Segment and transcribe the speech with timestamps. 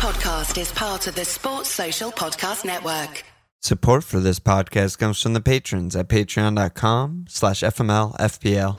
[0.00, 3.22] podcast is part of the Sports Social Podcast Network.
[3.60, 8.78] Support for this podcast comes from the patrons at patreon.com slash FMLFPL.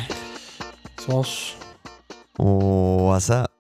[1.08, 1.53] Walsh,
[2.38, 3.52] What's up?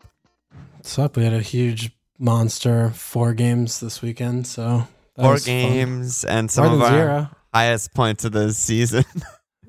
[0.77, 1.15] what's up?
[1.15, 5.53] We had a huge monster four games this weekend, so Four was fun.
[5.53, 7.29] games and some More of our zero.
[7.53, 9.05] highest points of the season.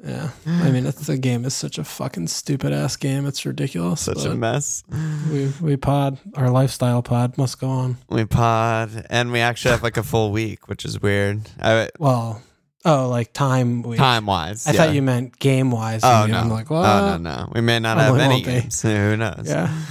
[0.06, 3.24] Yeah, I mean, it's, the game is such a fucking stupid ass game.
[3.24, 4.02] It's ridiculous.
[4.02, 4.84] Such a mess.
[5.32, 7.96] we we pod our lifestyle pod must go on.
[8.10, 11.48] We pod, and we actually have like a full week, which is weird.
[11.58, 12.42] I, Well,
[12.84, 14.66] oh, like time time wise.
[14.66, 16.00] I thought you meant game wise.
[16.04, 16.38] Oh no!
[16.38, 16.84] I'm like, what?
[16.86, 17.52] Oh no, no.
[17.54, 18.82] We may not Probably have any won't games.
[18.82, 19.44] Who knows?
[19.46, 19.82] Yeah,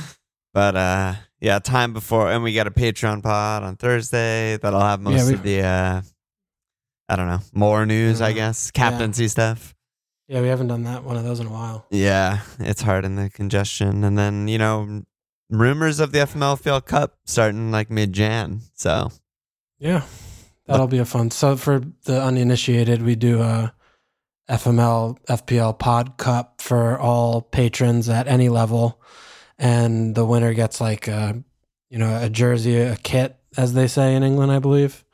[0.53, 5.01] But uh, yeah, time before, and we got a Patreon pod on Thursday that'll have
[5.01, 6.01] most we- of the uh,
[7.09, 9.75] I don't know, more news, I guess, captaincy stuff.
[10.27, 10.41] yeah.
[10.41, 11.85] We haven't done that one of those in a while.
[11.91, 15.03] Yeah, it's hard in the congestion, and then you know,
[15.49, 18.61] rumors of the FMLFPL Cup starting like mid Jan.
[18.73, 19.11] So
[19.79, 20.03] Yeah,
[20.65, 21.31] that'll be a fun.
[21.31, 23.73] So for the uninitiated, we do a
[24.49, 29.01] FML FPL Pod Cup for all patrons at any level,
[29.57, 31.43] and the winner gets like a,
[31.89, 35.05] you know, a jersey, a kit, as they say in England, I believe,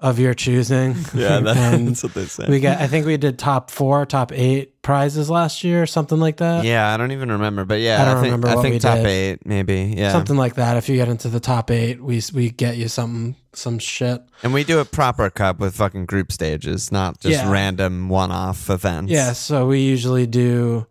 [0.00, 0.96] of your choosing.
[1.14, 2.46] yeah, that, that's what they say.
[2.48, 2.80] we get.
[2.80, 6.64] I think we did top four, top eight prizes last year, or something like that.
[6.64, 8.78] Yeah, I don't even remember, but yeah, I don't think, remember I what think we
[8.78, 9.06] top did.
[9.06, 9.94] eight, maybe.
[9.96, 10.76] Yeah, Something like that.
[10.76, 14.22] If you get into the top eight, we we get you something, some shit.
[14.44, 17.50] and we do a proper cup with fucking group stages, not just Yeah.
[17.50, 19.10] random one-off events.
[19.10, 20.86] Yeah, so we usually do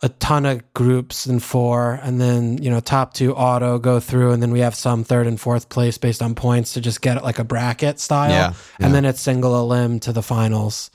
[0.00, 4.30] a ton of groups in four, and then you know top two auto go through,
[4.32, 7.16] and then we have some third and fourth place based on points to just get
[7.16, 8.86] it like a bracket style, Yeah, yeah.
[8.86, 10.90] and then it's single a limb to the finals.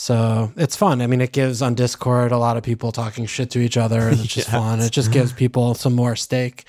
[0.00, 1.02] So it's fun.
[1.02, 3.98] I mean, it gives on Discord a lot of people talking shit to each other,
[4.02, 4.78] and it's just fun.
[4.78, 6.66] It just gives people some more stake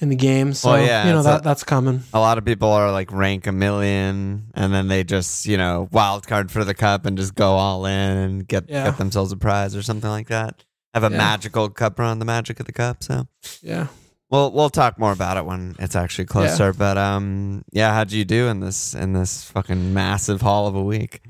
[0.00, 0.54] in the game.
[0.54, 2.04] So Well, yeah, you know that a- that's coming.
[2.14, 5.90] a lot of people are like rank a million, and then they just you know
[5.92, 8.84] wild card for the cup and just go all in and get Yeah.
[8.86, 10.64] get themselves a prize or something like that.
[10.94, 11.18] Have a Yeah.
[11.18, 13.02] magical cup run, the magic of the cup.
[13.04, 13.26] So
[13.60, 13.88] Yeah.
[14.30, 16.72] we'll we'll talk more about it when it's actually closer.
[16.72, 20.82] But um, yeah, how'd you do in this in this fucking massive haul of a
[20.82, 21.20] week?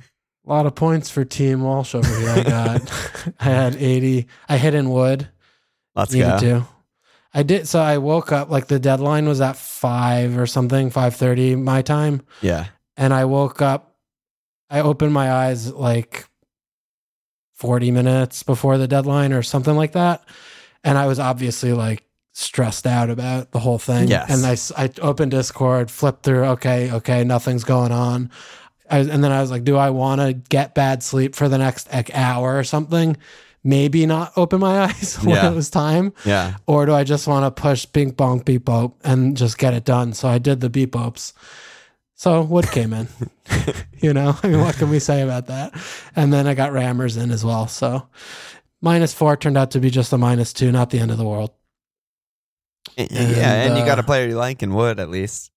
[0.46, 2.28] A lot of points for Team Walsh over here.
[2.30, 2.92] I got,
[3.40, 4.26] I had 80.
[4.48, 5.28] I hit in wood.
[5.94, 6.38] Let's needed go.
[6.40, 6.66] to.
[7.32, 7.66] I did.
[7.66, 11.82] So I woke up like the deadline was at five or something, five thirty my
[11.82, 12.66] time, Yeah.
[12.96, 13.96] and I woke up.
[14.70, 16.26] I opened my eyes like
[17.54, 20.22] forty minutes before the deadline or something like that,
[20.84, 24.08] and I was obviously like stressed out about the whole thing.
[24.08, 24.30] Yes.
[24.30, 24.44] And
[24.78, 26.44] I, I opened Discord, flipped through.
[26.44, 28.30] Okay, okay, nothing's going on.
[28.90, 31.58] I, and then I was like, do I want to get bad sleep for the
[31.58, 33.16] next like, hour or something?
[33.62, 35.50] Maybe not open my eyes when Yeah.
[35.50, 36.56] it was time Yeah.
[36.66, 39.84] or do I just want to push bink bonk beep bope and just get it
[39.84, 40.12] done?
[40.12, 41.32] So I did the beep bopes.
[42.14, 43.08] So wood came in.
[44.00, 45.74] you know, I mean, what can we say about that?
[46.14, 47.66] And then I got rammers in as well.
[47.68, 48.06] So
[48.82, 51.24] minus four turned out to be just a minus two, not the end of the
[51.24, 51.50] world.
[52.96, 55.50] yeah, And, and you got a uh, player you like in Wood at least.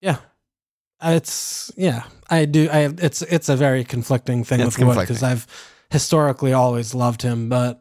[0.00, 0.16] Yeah.
[1.00, 2.68] Uh, it's yeah, I do.
[2.70, 5.22] I it's it's a very conflicting thing It's with Wood because.
[5.22, 5.46] I've
[5.90, 7.80] historically always loved him, but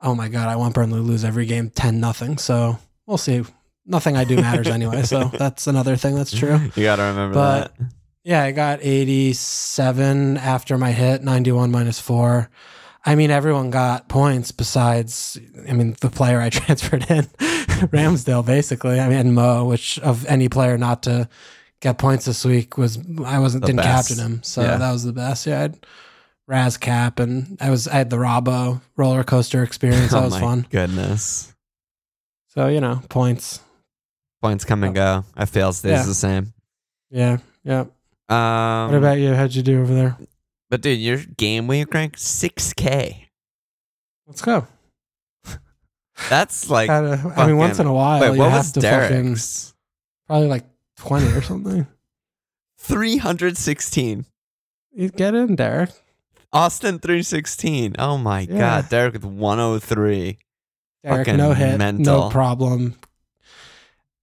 [0.00, 2.38] oh my god, I want Burnley to lose every game ten nothing.
[2.38, 3.44] So we'll see.
[3.88, 5.02] Nothing I do matters anyway.
[5.02, 6.58] So that's another thing that's true.
[6.74, 7.86] You got to remember But- that.
[8.24, 12.50] Yeah, I got 87 after my hit, 91 minus four.
[13.04, 17.22] I mean, everyone got points besides, I mean, the player I transferred in,
[17.92, 18.98] Ramsdale, basically.
[18.98, 21.28] I mean, and Mo, which of any player not to
[21.80, 24.08] get points this week was, I wasn't, The didn't best.
[24.08, 24.42] captain him.
[24.42, 24.76] So Yeah.
[24.76, 25.46] that was the best.
[25.46, 25.86] Yeah, I had
[26.48, 30.10] Raz Cap and I was, I had the Robbo roller coaster experience.
[30.12, 30.66] That oh was my fun.
[30.70, 31.52] goodness.
[32.48, 33.60] So, you know, points.
[34.42, 35.24] Points come and go.
[35.36, 36.02] I feel stays Yeah.
[36.04, 36.52] the same.
[37.10, 37.38] Yeah.
[37.64, 37.84] Yeah.
[38.28, 39.34] Um, What about you?
[39.34, 40.16] How'd you do over there?
[40.70, 43.28] But dude, your game week rank six k.
[44.26, 44.66] Let's go.
[46.30, 48.32] That's like I mean, once in a while, wait.
[48.32, 49.36] you What have was to fucking
[50.26, 50.64] probably like
[50.96, 51.86] twenty or something.
[52.78, 54.26] Three hundred sixteen.
[54.92, 55.90] You get in, Derek.
[56.52, 57.94] Austin three sixteen.
[57.98, 58.58] Oh my Yeah.
[58.58, 60.38] god, Derek with one oh three.
[61.04, 62.04] Derek, Fucking no hit, mental.
[62.24, 62.94] no problem.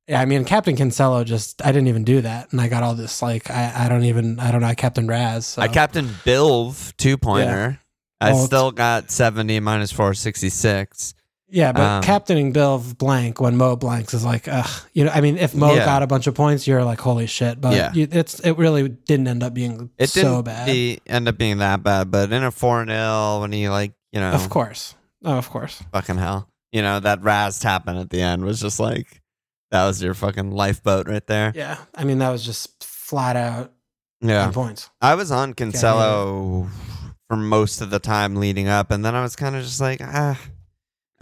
[0.08, 2.94] Yeah, I mean, Captain Cancelo just I didn't even do that, and I got all
[2.94, 5.46] this like I, I don't even I don't know I Captain Raz.
[5.46, 5.62] So.
[5.62, 7.80] I captain Bilv two pointer.
[8.20, 11.14] I Oh, still got seventy minus four sixty six.
[11.53, 14.67] Yeah, but Um, captaining Bill blank when Mo blanks is like, ugh.
[14.94, 15.85] You know, I mean, if Mo Yeah.
[15.85, 17.61] got a bunch of points, you're like, holy shit.
[17.61, 17.94] But Yeah.
[17.94, 20.65] you, it's it really didn't end up being It so didn't bad.
[20.65, 24.19] be, end up being that bad, but in a 4 0, when he, like, you
[24.19, 24.95] know, Of course.
[25.23, 25.81] Oh, of course.
[25.91, 26.50] fucking hell.
[26.71, 29.21] You know, that Raz tapping at the end was just like,
[29.69, 31.51] that was your fucking lifeboat right there.
[31.55, 31.77] Yeah.
[31.94, 33.71] I mean, that was just flat out
[34.21, 34.45] Yeah.
[34.45, 34.89] 10 points.
[35.01, 36.67] I was on Cancelo
[37.29, 40.01] for most of the time leading up, and then I was kind of just like,
[40.03, 40.39] ah.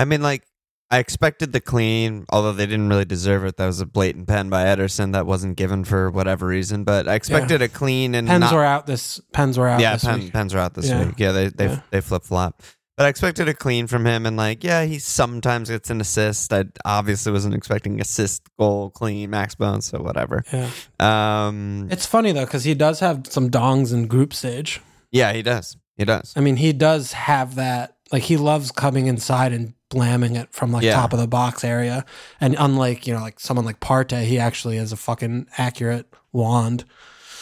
[0.01, 0.44] I mean, like,
[0.89, 3.56] I expected the clean, although they didn't really deserve it.
[3.57, 7.13] That was a blatant pen by Ederson that wasn't given for whatever reason, but I
[7.15, 9.21] expected a clean and Pens not, were out this.
[9.31, 11.06] Pens were out yeah, this pen, pens are out this Yeah.
[11.06, 11.15] week.
[11.18, 11.80] Yeah, they they Yeah.
[11.92, 12.62] they flip flop.
[12.98, 16.51] But I expected a clean from him, and like, yeah, he sometimes gets an assist.
[16.51, 20.44] I obviously wasn't expecting assist, goal, clean, max bones, so whatever.
[20.51, 20.69] Yeah.
[21.00, 24.81] Um, It's funny though because he does have some dongs in group stage.
[25.12, 25.77] yeah, he does.
[25.95, 26.33] He does.
[26.36, 27.95] I mean, he does have that.
[28.12, 30.95] Like he loves coming inside and blamming it from like Yeah.
[30.95, 32.03] top of the box area.
[32.39, 36.85] And unlike you know like someone like Partey, he actually has a fucking accurate wand.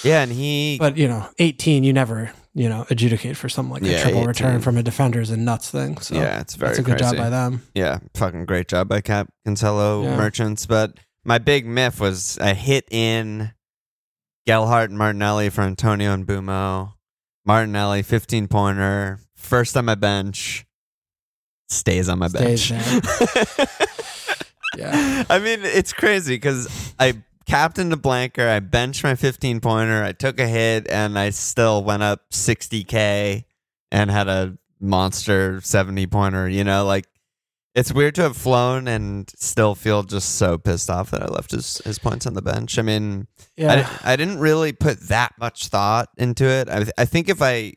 [0.03, 3.83] Yeah, and he But you know, eighteen, you never you know adjudicate for something like
[3.83, 4.27] Yeah, a triple 18.
[4.27, 5.97] return from a defender's a nuts thing.
[5.99, 7.15] So yeah, it's very that's a good crazy.
[7.15, 7.61] job by them.
[7.75, 10.17] Yeah, fucking great job by Cap Cancelo Yeah.
[10.17, 10.65] Merchants.
[10.65, 13.51] But my big myth was a hit in
[14.47, 16.93] Gelhardt and Martinelli for Antonio and Mbeumo.
[17.45, 20.65] Martinelli, 15 pointer, first on my bench,
[21.69, 22.83] stays on my Stays bench.
[24.77, 25.23] Yeah.
[25.29, 27.15] I mean, it's crazy because I
[27.47, 31.83] captained a blanker, I benched my 15 pointer, I took a hit, and I still
[31.83, 33.45] went up 60K
[33.91, 36.47] and had a monster 70 pointer.
[36.47, 37.05] You know, like
[37.73, 41.51] it's weird to have flown and still feel just so pissed off that I left
[41.51, 42.77] his, his points on the bench.
[42.77, 43.27] I mean,
[43.57, 43.75] I, Yeah.
[43.81, 46.69] di- I didn't really put that much thought into it.
[46.69, 47.73] I, I think if I,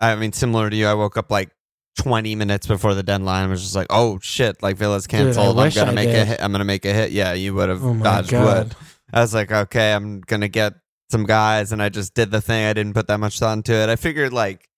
[0.00, 1.50] I mean, similar to you, I woke up like
[1.98, 5.24] 20 minutes before the deadline and was just like, oh shit, like Villa's Dude, I
[5.24, 5.58] canceled.
[5.58, 6.40] I'm gonna I make a hit.
[6.42, 7.10] I'm gonna make a hit.
[7.12, 8.68] Yeah, you would have Oh dodged god.
[8.68, 8.76] wood.
[9.12, 10.74] I was like, okay, I'm gonna get
[11.10, 12.64] some guys, and I just did the thing.
[12.66, 13.88] I didn't put that much thought into it.
[13.88, 14.68] I figured like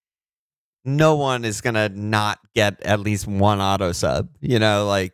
[0.84, 4.28] no one is gonna not get at least one auto sub.
[4.40, 5.12] You know, like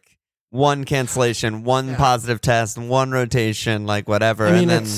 [0.50, 1.96] one cancellation, one Yeah.
[1.96, 4.46] positive test, one rotation, like whatever.
[4.46, 4.94] I mean, and then.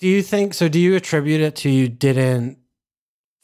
[0.00, 0.68] Do you think so?
[0.68, 2.58] Do you attribute it to you didn't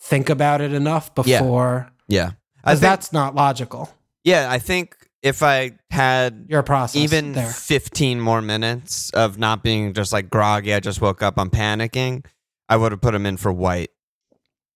[0.01, 1.39] think about it enough Yeah.
[1.41, 1.93] before?
[2.09, 2.31] yeah,
[2.69, 3.91] I think that's not logical.
[4.25, 7.51] yeah, I think if I had Your process even there.
[7.51, 12.25] 15 more minutes of not being just like groggy, I just woke up, I'm panicking,
[12.69, 13.91] I would have put him in for white.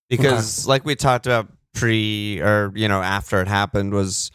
[0.09, 4.31] Because, like we talked about pre or, you know, after it happened, was,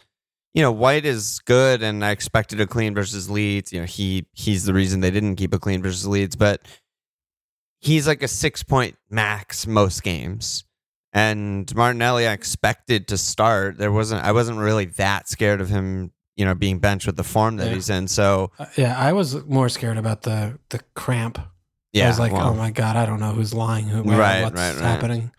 [0.54, 3.72] you know, white is good and I expected a clean versus Leeds.
[3.72, 6.62] You know, he he's the reason they didn't keep a clean versus Leeds, but
[7.80, 10.64] he's like a six point max most games.
[11.12, 13.78] And Martinelli, I expected to start.
[13.78, 14.22] There wasn't.
[14.24, 17.68] I wasn't really that scared of him, you know, being benched with the form that
[17.68, 17.74] Yeah.
[17.74, 18.08] he's in.
[18.08, 21.38] So Uh, yeah, I was more scared about the the cramp.
[21.92, 24.42] yeah, I was like, well, oh my god, I don't know who's lying, who, Right,
[24.42, 24.80] what's right, right.
[24.82, 25.32] happening.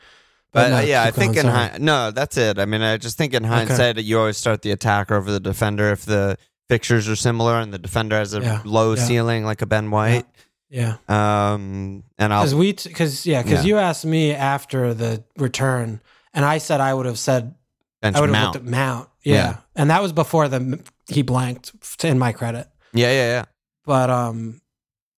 [0.51, 2.57] But, no, uh, yeah, I keep going, think in hind- no, that's it.
[2.57, 5.91] I mean, I just think in hindsight, you always start the attacker over the defender
[5.91, 6.37] if the
[6.67, 9.03] fixtures are similar and the defender has a Yeah, low yeah.
[9.03, 10.25] ceiling like a Ben White.
[10.69, 13.69] Yeah, Um, and I'll because we because yeah because Yeah.
[13.69, 15.99] you asked me after the return,
[16.33, 17.55] and I said I would have said
[18.01, 19.09] bench I would have looked at Mount.
[19.23, 19.33] Yeah.
[19.35, 19.57] Yeah.
[19.75, 21.71] and that was before the he blanked.
[22.03, 23.45] In my credit, yeah, yeah, yeah.
[23.83, 24.61] but um,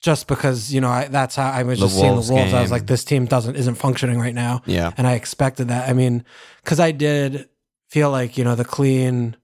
[0.02, 2.54] just because you know I, that's how I was The just seeing the Wolves Wolves.
[2.54, 4.62] I was like, this team doesn't isn't functioning right now.
[4.66, 5.90] Yeah, and I expected that.
[5.90, 6.24] I mean,
[6.64, 7.50] because I did
[7.90, 9.36] feel like you know the clean.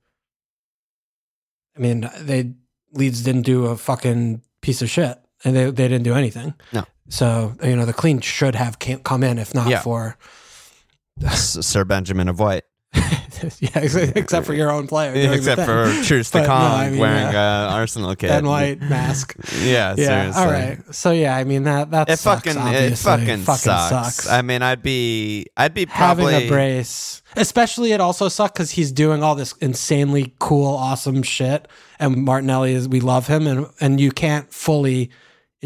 [1.75, 2.53] I mean, they
[2.93, 6.53] Leeds didn't do a fucking piece of shit, and they they didn't do anything.
[6.73, 6.83] No.
[7.09, 9.81] So you know the clean should have come in if not Yeah.
[9.81, 10.17] for
[11.31, 12.63] Sir Benjamin of White,
[13.59, 16.89] yeah ex- except for your own player the except for Truce to But no, I
[16.89, 17.67] mean, wearing yeah.
[17.67, 18.29] a Arsenal kit.
[18.29, 19.35] Ben White mask.
[19.63, 20.31] Yeah, yeah.
[20.31, 20.41] seriously.
[20.43, 20.77] All right.
[20.95, 23.25] So yeah, I mean that that It sucks, fucking, it obviously.
[23.25, 24.27] fucking, sucks.
[24.29, 27.21] I mean, I'd be, I'd be having probably a brace.
[27.35, 31.67] Especially, it also sucks because he's doing all this insanely cool, awesome shit,
[31.99, 35.09] and Martinelli is we love him, and and you can't fully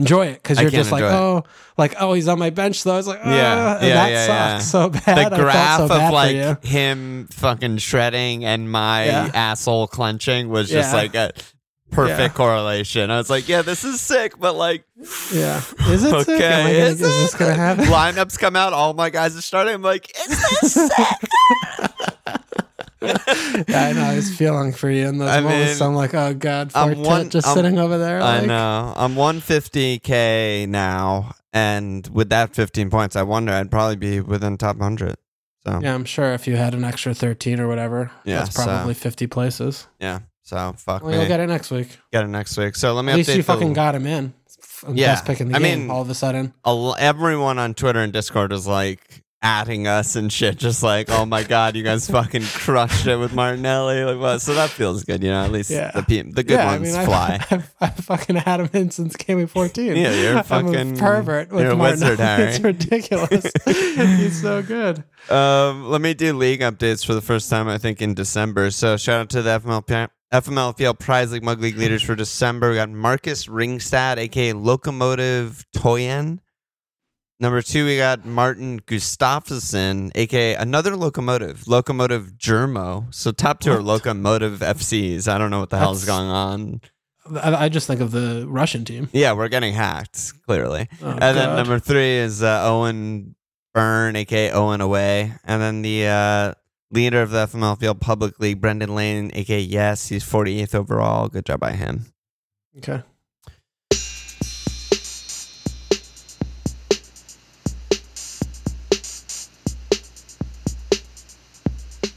[0.02, 1.12] enjoy it because you're just like, it.
[1.12, 1.44] oh,
[1.78, 2.94] like oh, he's on my bench though.
[2.94, 4.58] I was like, Yeah, yeah, and yeah, that yeah, sucks yeah.
[4.60, 5.32] so bad.
[5.32, 9.32] the graph so bad of like him fucking shredding and my Yeah.
[9.34, 11.32] asshole clenching was just like a
[11.92, 13.12] perfect correlation.
[13.12, 14.86] I was like, yeah, this is sick, but like,
[15.34, 15.58] yeah,
[15.90, 16.10] is it?
[16.10, 16.30] sick?
[16.30, 17.86] Okay, gonna- is, is this gonna happen?
[17.86, 19.74] Lineups come out, all my guys are starting.
[19.74, 20.28] I'm like, is
[20.62, 20.92] this sick?
[23.02, 24.02] yeah, I know.
[24.04, 25.80] I was feeling for you in those I moments.
[25.80, 28.22] mean, I'm like, oh god, I'm one- just I'm- sitting over there.
[28.22, 28.94] I like- know.
[28.96, 34.78] I'm 150k now, and with that 15 points, I wonder I'd probably be within top
[34.78, 35.16] 100.
[35.66, 38.64] So Yeah, I'm sure if you had an extra 13 or whatever, Yeah, that's so-
[38.66, 39.88] probably 50 places.
[40.00, 41.18] yeah, So fuck Well, me.
[41.20, 42.00] you'll get it next week.
[42.12, 42.76] Get it next week.
[42.76, 44.34] So let me At least you the- fucking got him in.
[44.92, 45.82] Yeah, Best pick in the I game.
[45.82, 50.16] mean- all of a sudden, a everyone on Twitter and Discord is like adding us
[50.16, 54.20] and shit, just like, oh my god, you guys fucking crushed it with Martinelli, like
[54.20, 54.40] what?
[54.40, 55.44] So that feels good, you know.
[55.44, 55.92] At least Yeah.
[55.92, 57.40] the pe- the good yeah, ones I mean, fly.
[57.42, 59.96] I've, I've, I've fucking had him in since game week 14.
[59.96, 62.38] Yeah, you're I'm fucking- a pervert with you're a wizard, Martinelli.
[62.44, 62.50] Harry.
[62.50, 63.46] It's ridiculous.
[63.66, 65.04] He's so good.
[65.30, 68.72] Um, let me do league updates for the first time, I think, in December.
[68.72, 72.70] So shout out to the FML FMLPL Prize League Mug League leaders for December.
[72.70, 76.40] We got Marcus Ringstad, aka Locomotive Toyen.
[77.42, 83.12] Number two, we got Martin Gustafsson, aka another locomotive, Locomotive Germo.
[83.14, 85.28] So top two are Locomotive FCs.
[85.28, 86.82] I don't know what the hell's That's- going on.
[87.42, 89.10] I, I just think of the Russian team.
[89.12, 90.88] Yeah, we're getting hacked, clearly.
[91.02, 93.36] Oh, and then number three is uh, Owen
[93.74, 95.34] Byrne, aka Owen Away.
[95.44, 96.54] And then the uh,
[96.92, 100.08] leader of the FML Field Public League, Brendan Lane, aka Yes.
[100.10, 101.28] He's 48th overall.
[101.28, 102.06] Good job by him.
[102.78, 103.02] Okay.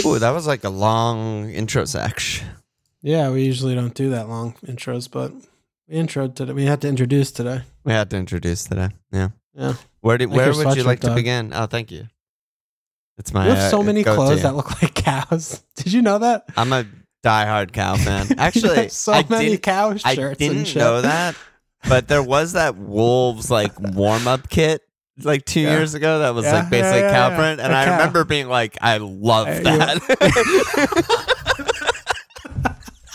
[0.07, 2.47] Ooh, that was like a long intro section.
[3.03, 5.33] Yeah, we usually don't do that long intros, but
[5.89, 6.53] we introed today.
[6.53, 7.63] We had to introduce today.
[7.85, 8.91] We had to introduce today.
[9.13, 9.29] Yeah.
[9.55, 9.75] Yeah.
[10.01, 11.53] Where do, where would you like to begin?
[11.55, 12.07] Oh, thank you.
[13.19, 13.47] It's my.
[13.47, 15.63] You have so uh, many clothes that look like cows.
[15.77, 16.45] Did you know that?
[16.57, 16.87] I'm a
[17.25, 18.27] diehard cow fan.
[18.39, 21.37] Actually, so I many didn't, cow shirts I didn't know that,
[21.89, 24.83] but there was that Wolves like warm up kit
[25.23, 25.77] like two Yeah.
[25.79, 28.77] years ago that was Yeah, like basically yeah, cow print, and I remember being like,
[28.81, 30.01] I love that.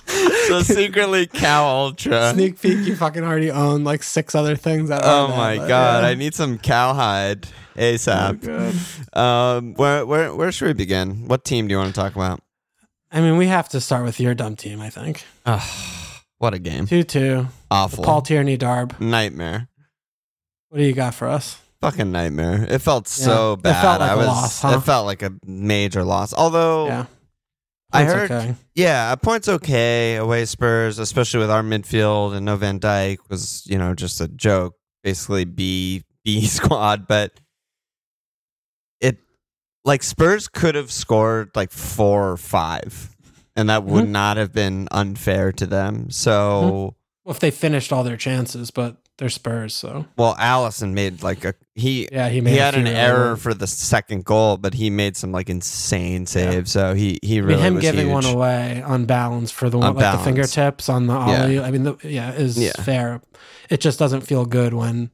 [0.48, 2.32] so secretly cow ultra.
[2.34, 4.90] Sneak peek, you fucking already own like six other things.
[4.90, 6.04] That Oh are that, my god.
[6.04, 8.42] I need some cowhide Oh, ASAP.
[8.42, 8.76] good.
[9.18, 11.28] Um, where where where should we begin?
[11.28, 12.42] What team do you want to talk about?
[13.12, 14.82] I mean, we have to start with your dumb team.
[14.82, 15.62] I think Ugh,
[16.40, 16.86] what a game!
[16.88, 17.48] two two.
[17.72, 19.00] Awful, Paul Tierney Darb.
[19.00, 19.68] nightmare.
[20.70, 21.60] What do you got for us?
[21.82, 22.66] Fucking nightmare.
[22.70, 23.82] It felt so Yeah, it bad.
[23.82, 24.28] felt like I was.
[24.28, 24.78] loss, huh?
[24.78, 26.34] It felt like a major loss.
[26.34, 27.06] Although, Yeah,
[27.94, 28.56] I heard- Okay.
[28.76, 33.64] yeah, a point's okay away Spurs, especially with our midfield and no Van Dijk was
[33.66, 37.08] you know just a joke, basically B B squad.
[37.08, 37.32] But
[39.00, 39.18] it
[39.86, 43.16] like Spurs could have scored like four or five,
[43.56, 44.10] and that would Mhm.
[44.10, 46.10] not have been unfair to them.
[46.12, 46.96] So.
[47.24, 51.46] Well, if they finished all their chances, but they're Spurs, so Well, Alisson made like
[51.46, 52.52] a he yeah, he made.
[52.54, 56.72] he had an error for the second goal, but he made some like insane saves.
[56.72, 58.14] So he he I mean, really him giving huge.
[58.14, 61.42] one away on balance for the one, On like the fingertips on the Yeah.
[61.44, 61.60] ollie.
[61.60, 62.72] I mean, the, yeah, is Yeah.
[62.82, 63.22] fair.
[63.70, 65.12] It just doesn't feel good when.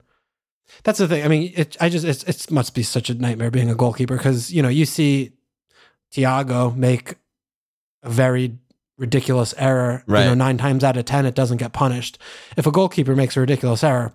[0.83, 1.24] That's the thing.
[1.24, 1.75] I mean, it.
[1.81, 4.69] I just it's it must be such a nightmare being a goalkeeper because you know
[4.69, 5.33] you see
[6.13, 7.15] Thiago make
[8.03, 8.57] a very
[8.97, 10.03] ridiculous error.
[10.07, 10.37] You know, Right.
[10.37, 12.17] nine times out of ten, it doesn't get punished.
[12.57, 14.13] If a goalkeeper makes a ridiculous error,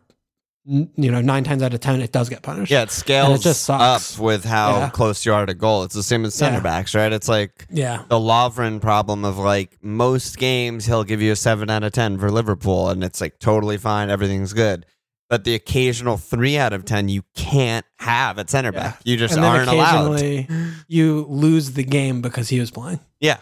[0.69, 2.71] n- you know, nine times out of ten, it does get punished.
[2.71, 4.17] Yeah, it scales just sucks.
[4.17, 4.89] up with how Yeah.
[4.91, 5.83] close you are to goal.
[5.85, 6.61] It's the same as center Yeah.
[6.63, 7.13] backs, right?
[7.13, 11.71] It's like yeah, the Lovren problem of like most games he'll give you a seven
[11.71, 14.87] out of ten for Liverpool, and it's like totally fine, everything's good.
[15.29, 18.81] But the occasional three out of ten you can't have at center Yeah.
[18.81, 19.01] back.
[19.05, 20.15] You just and then aren't allowed.
[20.17, 20.49] occasionally
[20.89, 22.99] you lose the game because he was playing.
[23.21, 23.37] Yeah.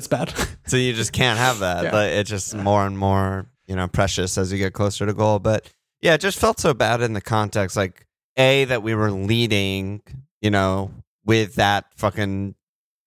[0.00, 0.32] That's bad.
[0.66, 1.84] So you just can't have that.
[1.84, 1.90] Yeah.
[1.90, 5.40] But it's just more and more, you know, precious as you get closer to goal.
[5.40, 5.68] But
[6.00, 7.76] yeah, it just felt so bad in the context.
[7.76, 10.00] Like, A, that we were leading,
[10.40, 10.92] you know,
[11.24, 12.54] with that fucking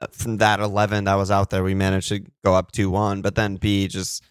[0.02, 3.22] uh, from that 11 that was out there, we managed to go up 2 1.
[3.22, 4.22] But then B, just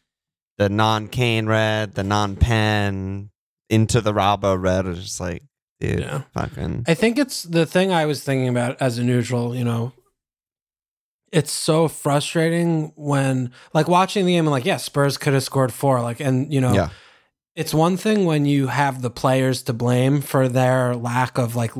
[0.59, 3.31] the non Kane red, the non pen
[3.71, 5.43] into the Robbo red was just like,
[5.81, 6.23] dude, Yeah.
[6.35, 6.85] fucking.
[6.87, 9.95] I think it's the thing I was thinking about as a neutral, you know.
[11.33, 15.73] It's so frustrating when like watching the game and like, yeah, Spurs could have scored
[15.73, 16.01] four.
[16.03, 16.91] Like and you know, Yeah.
[17.57, 21.73] it's one thing when you have the players to blame for their lack of like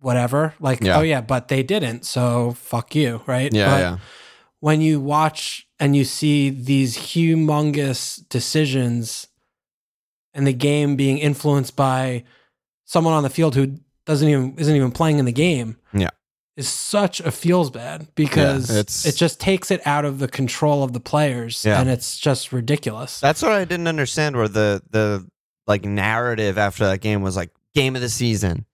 [0.00, 0.54] whatever.
[0.60, 0.98] Like, Yeah.
[0.98, 3.52] oh yeah, but they didn't, so fuck you, right?
[3.52, 3.96] Yeah, But yeah.
[4.58, 9.28] when you watch and you see these humongous decisions
[10.34, 12.24] and the game being influenced by
[12.86, 16.10] someone on the field who doesn't even isn't even playing in the game Yeah.
[16.60, 20.82] Is such a feels bad because it's- it just takes it out of the control
[20.84, 21.80] of the players Yeah.
[21.80, 24.36] and it's just ridiculous That's what I didn't understand.
[24.36, 25.26] Where the the
[25.66, 28.64] like narrative after that game was like game of the season,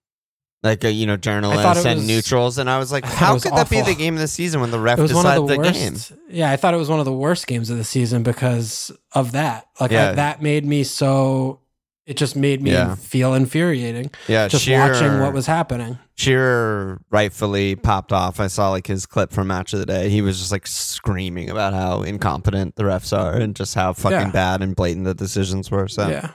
[0.62, 3.43] like a, you know journalists and was- neutrals, and I was like, I how was
[3.45, 5.47] could that be the game of the season when the ref it was one of
[5.47, 6.19] decides the, the, game?
[6.38, 9.33] yeah i thought it was one of the worst games of the season because of
[9.33, 11.61] that like I- that made me so
[12.06, 12.94] it just made me Yeah.
[12.94, 15.98] feel infuriating Yeah, just Shearer, watching what was happening.
[16.14, 18.38] Shearer rightfully popped off.
[18.40, 20.08] I saw like his clip from Match of the Day.
[20.08, 24.18] He was just like screaming about how incompetent the refs are and just how fucking
[24.18, 24.30] Yeah.
[24.30, 25.88] bad and blatant the decisions were.
[25.88, 26.30] So yeah.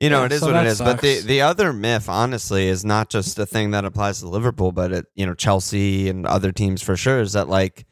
[0.00, 0.72] you know Yeah, it is so what it is.
[0.74, 0.78] is.
[0.80, 4.72] But the the other myth, honestly, is not just a thing that applies to Liverpool,
[4.72, 7.20] but it you know Chelsea and other teams for sure.
[7.20, 7.84] Is that like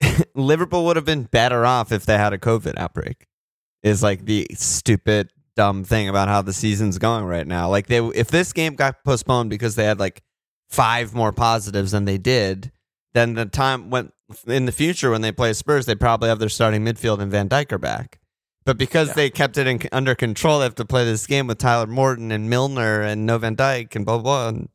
[0.34, 3.26] Liverpool would have been better off if they had a COVID outbreak?
[3.82, 7.68] Is like the stupid dumb thing about how the season's going right now.
[7.68, 10.22] Like they if this game got postponed because they had like
[10.70, 12.72] five more positives than they did,
[13.14, 14.12] then the time when
[14.46, 17.48] in the future when they play Spurs, they probably have their starting midfield and Van
[17.52, 18.18] are back.
[18.64, 19.14] But because Yeah.
[19.14, 22.30] they kept it in, under control, they have to play this game with Tyler Morton
[22.32, 24.68] and Milner and no Van Dijk and blah blah, blah and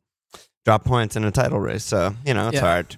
[0.64, 1.84] drop points in a title race.
[1.84, 2.60] So you know it's Yeah.
[2.60, 2.96] hard.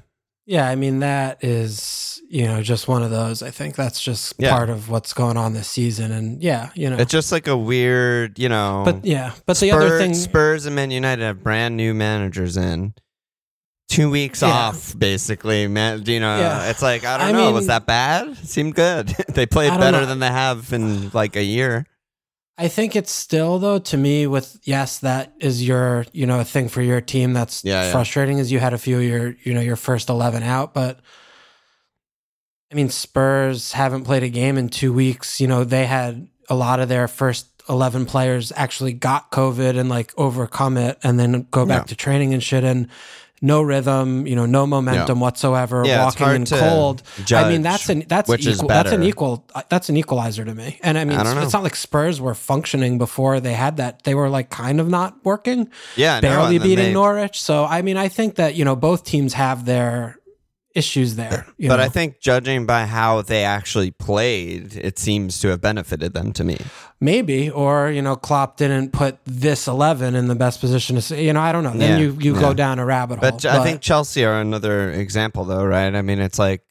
[0.51, 3.41] Yeah, I mean that is you know just one of those.
[3.41, 4.51] I think that's just Yeah.
[4.51, 6.97] part of what's going on this season, and yeah, you know.
[6.97, 8.83] It's just like a weird, you know.
[8.85, 12.95] but yeah, but the other thing, Spurs and Man United have brand new managers in.
[13.89, 14.49] Two weeks Yeah.
[14.49, 15.69] off, basically.
[15.69, 16.71] Man, you know, Yeah.
[16.71, 17.47] it's like I don't I know.
[17.47, 18.29] mean- was that bad?
[18.29, 19.09] It seemed good.
[19.29, 20.07] they played better know.
[20.07, 21.87] than they have in like a year.
[22.63, 26.45] I think it's still though to me with yes, that is your you know a
[26.45, 27.93] thing for your team that's Yeah, yeah.
[27.93, 31.01] frustrating is you had a few of your you know your first eleven out, but
[32.71, 35.41] I mean Spurs haven't played a game in two weeks.
[35.41, 39.89] You know they had a lot of their first eleven players actually got COVID and
[39.89, 41.85] like overcome it, and then go back Yeah.
[41.85, 42.89] to training and shit and.
[43.43, 45.83] No rhythm, you know, no momentum whatsoever.
[45.87, 47.03] Yeah, walking in cold.
[47.47, 50.79] I mean, that's an that's equal, that's an equal uh, that's an equalizer to me.
[50.83, 54.05] And I mean, I don't it's not like Spurs were functioning before they had that.
[54.05, 57.41] They were like kind of not working, Yeah, barely then beating Norwich.
[57.41, 60.20] So I mean, I think that you know both teams have their
[60.75, 61.47] issues there.
[61.57, 61.83] You But know?
[61.85, 66.45] I think judging by how they actually played, it seems to have benefited them to
[66.45, 66.59] me.
[67.01, 71.25] maybe, or you know, Klopp didn't put this eleven in the best position to say.
[71.25, 71.73] You know, I don't know.
[71.73, 72.41] Then Yeah, you you yeah.
[72.41, 73.31] go down a rabbit hole.
[73.31, 75.95] But, I think Chelsea are another example, though, right?
[75.95, 76.63] I mean, it's like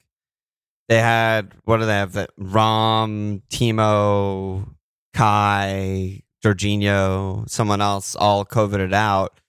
[0.87, 2.13] they had what do they have?
[2.13, 4.75] That Rom, Timo,
[5.13, 9.39] Kai, Jorginho, someone else, all coveted out.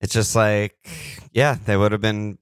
[0.00, 0.76] It's just like,
[1.32, 2.38] yeah, they would have been.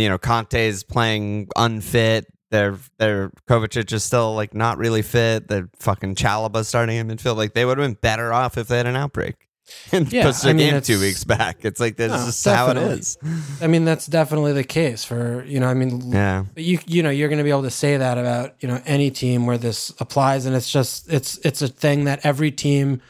[0.00, 2.26] You know, Conte's playing unfit.
[2.50, 5.48] Their their Kovacic is still like not really fit.
[5.48, 7.36] The fucking Chalobah starting in midfield.
[7.36, 9.36] Like they would have been better off if they had an outbreak.
[9.92, 11.58] And Yeah, pushed I their mean, game two weeks back.
[11.64, 13.16] It's like this No, is how it is.
[13.60, 15.68] I mean, that's definitely the case for you know.
[15.68, 16.44] I mean, Yeah.
[16.52, 18.82] But you you know you're going to be able to say that about you know
[18.84, 23.00] any team where this applies, and it's just it's it's a thing that every team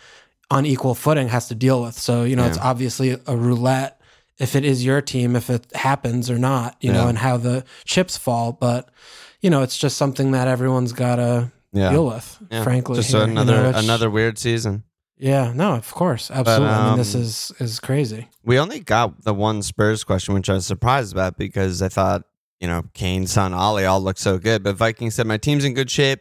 [0.51, 1.95] on equal footing has to deal with.
[1.99, 4.00] So you know it's obviously a roulette
[4.41, 7.65] if it is your team, if it happens or not, you know, and how the
[7.85, 8.53] chips fall.
[8.53, 8.89] But
[9.41, 11.91] you know it's just something that everyone's got to Yeah.
[11.91, 12.39] deal with.
[12.51, 12.65] Yeah.
[12.65, 14.83] Frankly, just here, you another know, it's- another weird season.
[15.23, 16.69] Yeah, no, of course, absolutely.
[16.69, 18.29] I mean, this um, is is crazy.
[18.43, 22.23] We only got the one Spurs question, which I was surprised about because I thought
[22.61, 24.63] you know Kane, Son, Ollie all looked so good.
[24.63, 26.21] But Vikings said my team's in good shape.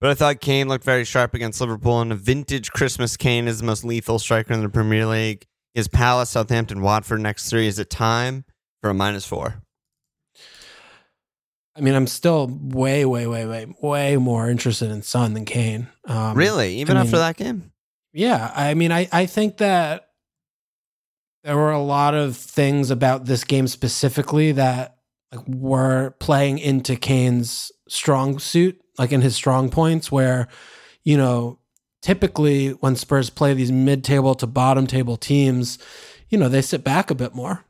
[0.00, 3.58] But I thought Kane looked very sharp against Liverpool, and a vintage Christmas Kane is
[3.58, 5.44] the most lethal striker in the Premier League.
[5.74, 7.66] Is Palace, Southampton, Watford next three?
[7.66, 8.44] Is it time
[8.80, 9.62] for a minus four?
[11.76, 15.86] I mean, I'm still way, way, way, way, way more interested in Son than Kane.
[16.06, 16.74] Um, really?
[16.76, 17.72] Even I after mean- that game?
[18.12, 20.08] Yeah, I mean, I I think that
[21.44, 24.96] there were a lot of things about this game specifically that
[25.30, 30.48] like, were playing into Kane's strong suit, like in his strong points, where
[31.04, 31.58] you know
[32.02, 35.78] typically when Spurs play these mid-table to bottom-table teams,
[36.28, 37.64] you know they sit back a bit more.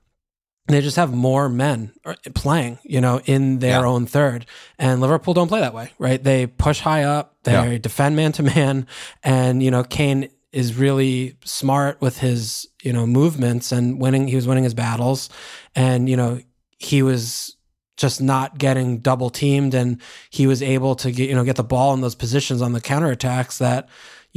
[0.66, 3.86] They just have more men uh, playing, you know, in their Yeah.
[3.86, 4.44] own third.
[4.78, 6.22] And Liverpool don't play that way, right?
[6.22, 7.78] They push high up, they Yeah.
[7.78, 8.86] defend man to man,
[9.24, 14.36] and you know, Kane is really smart with his, you know, movements and winning he
[14.36, 15.30] was winning his battles
[15.74, 16.40] and you know,
[16.78, 17.56] he was
[17.96, 21.64] just not getting double teamed and he was able to get, you know, get the
[21.64, 23.88] ball in those positions on the counterattacks that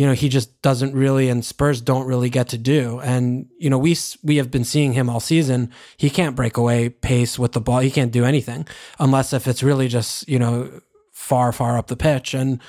[0.02, 3.00] you know he just doesn't really and Spurs don't really get to do.
[3.02, 5.70] And you know we we have been seeing him all season.
[5.96, 7.82] He can't break away pace with the ball.
[7.82, 8.66] He can't do anything
[8.98, 12.34] unless if it's really just you know far far up the pitch.
[12.34, 12.60] And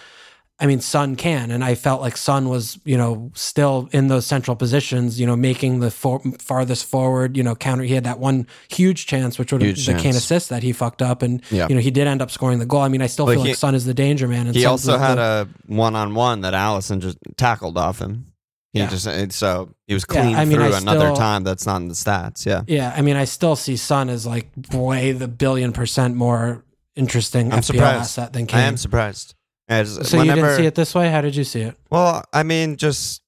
[0.62, 4.24] I mean Son can and I felt like Son was you know still in those
[4.26, 8.20] central positions you know making the for, farthest forward you know counter he had that
[8.20, 11.66] one huge chance which would have the can assist that he fucked up and Yeah.
[11.68, 13.42] you know he did end up scoring the goal I mean I still But feel
[13.42, 15.96] he- like Son is the danger man and He Son's also had the- a one
[15.96, 18.26] on one that Alisson just tackled off him.
[18.72, 18.88] He Yeah.
[18.88, 21.82] just so he was Yeah, clean I mean, through I another still- time that's not
[21.82, 22.46] in the stats.
[22.46, 22.62] Yeah.
[22.66, 26.64] Yeah, I mean, I still see Son as like way the billion percent more
[26.96, 28.00] interesting I'm FPL surprised.
[28.02, 28.60] asset than Kane.
[28.60, 29.34] I am surprised.
[29.72, 31.10] As, so you didn't see it this way?
[31.10, 31.76] How did you see it?
[31.90, 33.22] Well, I mean, just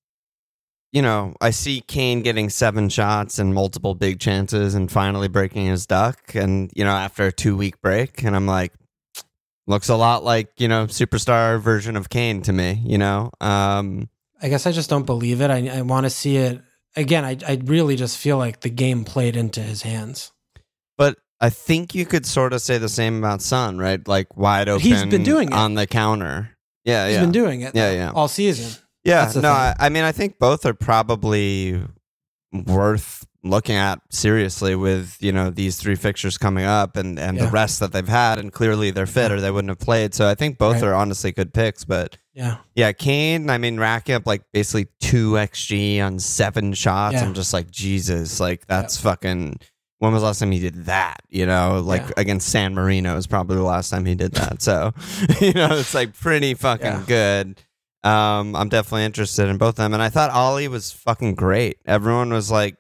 [0.95, 5.67] you know, I see Kane getting seven shots and multiple big chances and finally breaking
[5.67, 6.37] his duck.
[6.37, 8.73] And, you know, after a two week break, and I'm like,
[9.67, 13.33] looks a lot like, you know, superstar version of Kane to me, you know?
[13.41, 14.09] Um,
[14.41, 15.51] I guess I just don't believe it.
[15.51, 16.61] I, I want to see it
[16.95, 17.25] again.
[17.25, 20.31] I, I really just feel like the game played into his hands.
[20.97, 24.07] but I think you could sort of say the same about Son, right?
[24.07, 24.87] Like wide open.
[24.87, 25.55] He's been doing it.
[25.55, 26.51] on the counter.
[26.85, 27.21] Yeah, He's yeah.
[27.23, 28.13] been doing it Yeah, though, yeah.
[28.15, 28.81] all season.
[29.05, 29.51] Yeah, no.
[29.51, 31.83] I, I mean, I think both are probably
[32.53, 37.49] worth looking at seriously with you know these three fixtures coming up and and the
[37.49, 40.15] rest that they've had, and clearly they're fit or they wouldn't have played.
[40.15, 40.85] So I think both Right.
[40.85, 41.85] are honestly good picks.
[41.85, 42.59] But Yeah.
[42.75, 47.15] yeah, Kane, I mean, racking up like basically two xG on seven shots.
[47.15, 47.25] Yeah.
[47.25, 49.59] I'm just like Jesus, like that's fucking.
[50.05, 51.23] When was the last time he did that?
[51.31, 52.11] You know, like Yeah.
[52.19, 54.61] against San Marino is probably the last time he did that.
[54.63, 54.93] So,
[55.41, 57.05] you know, it's like pretty fucking Yeah.
[57.07, 57.61] good.
[58.05, 59.95] Um, I'm definitely interested in both of them.
[59.95, 61.79] And I thought Ollie was fucking great.
[61.87, 62.77] Everyone was like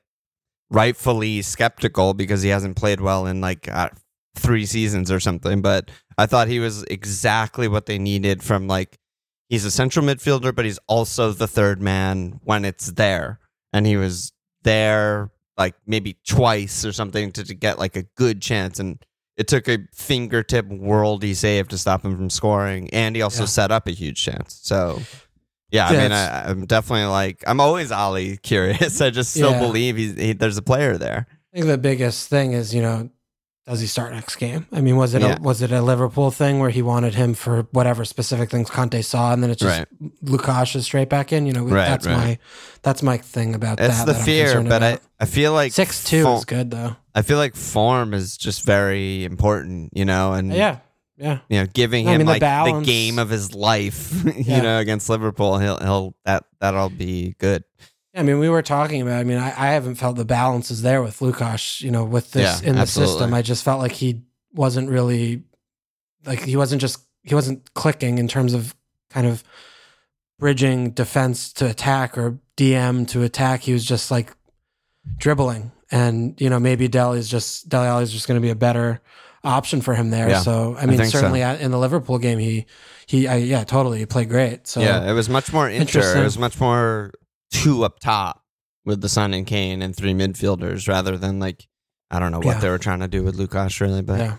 [0.70, 3.88] rightfully skeptical because he hasn't played well in like uh,
[4.36, 5.62] three seasons or something.
[5.62, 8.98] But I thought he was exactly what they needed from like,
[9.48, 13.38] he's a central midfielder, but he's also the third man when it's there.
[13.72, 14.32] And he was
[14.62, 18.78] there like maybe twice or something to, to get like a good chance.
[18.80, 18.98] And
[19.36, 22.88] it took a fingertip worldy save to stop him from scoring.
[22.92, 23.46] And he also Yeah.
[23.46, 24.60] set up a huge chance.
[24.62, 25.02] So,
[25.70, 29.00] yeah, I mean, I, I'm definitely like, I'm always Ollie curious.
[29.02, 29.60] I just still Yeah.
[29.60, 31.26] believe he's, he, there's a player there.
[31.52, 33.10] I think the biggest thing is, you know,
[33.66, 34.66] does he start next game?
[34.72, 35.36] I mean, was it Yeah.
[35.38, 39.00] a, was it a Liverpool thing where he wanted him for whatever specific things Conte
[39.02, 39.88] saw, and then it's just Right.
[40.24, 41.46] Lukash is straight back in?
[41.46, 42.16] You know, Right, that's right.
[42.16, 42.38] my
[42.82, 44.06] that's my thing about It's that.
[44.06, 45.00] the that fear, but I, about.
[45.20, 46.96] I feel like six two fo- is good though.
[47.14, 50.78] I feel like form is just very important, you know, and Yeah,
[51.16, 54.32] yeah, you know, giving I him mean, like the balance- game of his life, you
[54.44, 54.60] Yeah.
[54.60, 57.64] know, against Liverpool, he'll he'll that that'll be good.
[58.16, 59.18] I mean, we were talking about.
[59.18, 61.80] I mean, I, I haven't felt the balance is there with Lukash.
[61.80, 63.12] You know, with this Yeah, in the absolutely.
[63.14, 64.22] system, I just felt like he
[64.52, 65.42] wasn't really
[66.24, 68.74] like he wasn't just he wasn't clicking in terms of
[69.10, 69.42] kind of
[70.38, 73.62] bridging defense to attack or DM to attack.
[73.62, 74.32] He was just like
[75.16, 79.00] dribbling, and you know maybe Dele's just Dele Alli's just going to be a better
[79.42, 80.28] option for him there.
[80.30, 81.04] Yeah, so I mean, so.
[81.04, 82.66] certainly at- in the Liverpool game, he
[83.06, 84.66] he I, yeah totally he played great.
[84.66, 85.80] So yeah, it was much more inter.
[85.82, 86.20] Interesting.
[86.20, 87.12] It was much more
[87.62, 88.42] two up top
[88.84, 91.66] with the Son and Kane and three midfielders rather than like
[92.10, 92.60] I don't know what Yeah.
[92.60, 94.36] they were trying to do with Lukash really, but yeah.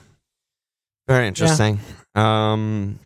[1.08, 1.80] very interesting.
[2.14, 3.00] Um,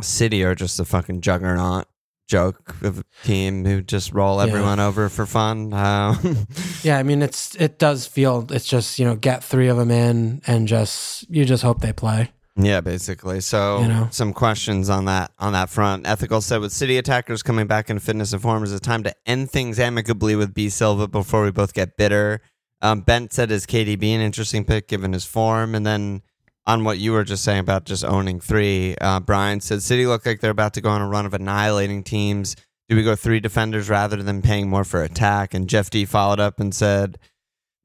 [0.00, 1.86] City are just a fucking juggernaut
[2.28, 4.50] joke of a team who just roll Yeah.
[4.52, 5.72] everyone over for fun.
[5.74, 6.46] Um,
[6.82, 9.90] Yeah, I mean it's it does feel it's just you know get three of them
[9.90, 12.30] in and just you just hope they play.
[12.56, 13.40] Yeah, basically.
[13.40, 14.08] So You know?
[14.10, 16.06] some questions on that on that front.
[16.06, 19.14] Ethical said with city attackers coming back in fitness and form, is it time to
[19.26, 22.40] end things amicably with B Silva before we both get bitter?
[22.82, 26.22] Um, Bent said is KDB an interesting pick given his form, and then
[26.66, 30.26] on what you were just saying about just owning three, uh, Brian said City look
[30.26, 32.54] like they're about to go on a run of annihilating teams.
[32.88, 35.54] Do we go three defenders rather than paying more for attack?
[35.54, 37.18] And Jeff D followed up and said.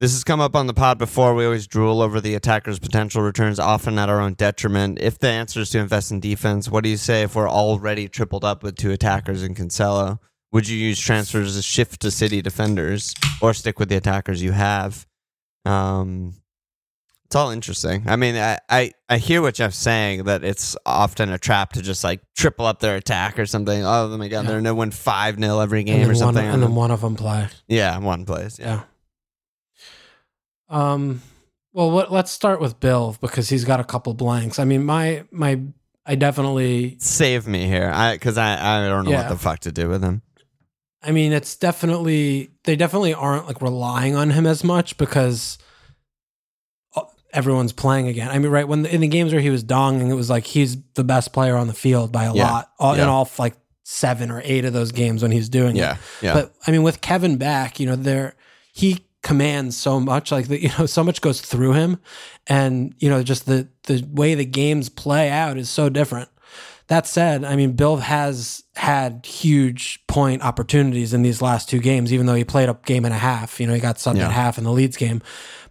[0.00, 1.34] This has come up on the pod before.
[1.34, 5.00] We always drool over the attacker's potential returns, often at our own detriment.
[5.00, 8.08] If the answer is to invest in defense, what do you say if we're already
[8.08, 10.20] tripled up with two attackers in Cancelo?
[10.52, 14.52] Would you use transfers to shift to city defenders or stick with the attackers you
[14.52, 15.04] have?
[15.64, 16.34] Um,
[17.24, 18.04] it's all interesting.
[18.06, 21.82] I mean, I, I, I hear what Jeff's saying that it's often a trap to
[21.82, 23.84] just like triple up their attack or something.
[23.84, 24.50] Oh my god, Yeah.
[24.52, 26.44] they're no win five 0 every game or something.
[26.44, 27.48] one and then one of them play.
[27.66, 28.58] yeah, one plays.
[28.60, 28.66] Yeah.
[28.76, 28.80] Yeah.
[30.68, 31.22] Um.
[31.72, 34.58] Well, what, let's start with Bill because he's got a couple blanks.
[34.58, 35.60] I mean, my my
[36.06, 36.96] I definitely.
[37.00, 40.02] Save me here, I because I, I don't know what the fuck to do with
[40.02, 40.22] him.
[41.02, 45.58] I mean, it's definitely they definitely aren't like relying on him as much because
[46.96, 47.02] uh,
[47.32, 48.30] everyone's playing again.
[48.30, 50.44] I mean, right when the, in the games where he was donging, it was like
[50.44, 52.50] he's the best player on the field by a Yeah.
[52.50, 52.72] lot.
[52.78, 53.54] All, In all like
[53.84, 55.80] seven or eight of those games when he's doing it.
[55.80, 56.34] Yeah, yeah.
[56.34, 58.34] But I mean, with Kevin back, you know, there
[58.72, 61.98] he commands so much, like the, you know, so much goes through him,
[62.46, 66.28] and you know, just the the way the games play out is so different.
[66.88, 72.14] That said, I mean, Bill has had huge point opportunities in these last two games,
[72.14, 73.60] even though he played a game and a half.
[73.60, 74.24] You know, he got subbed Yeah.
[74.28, 75.20] at half in the Leeds game,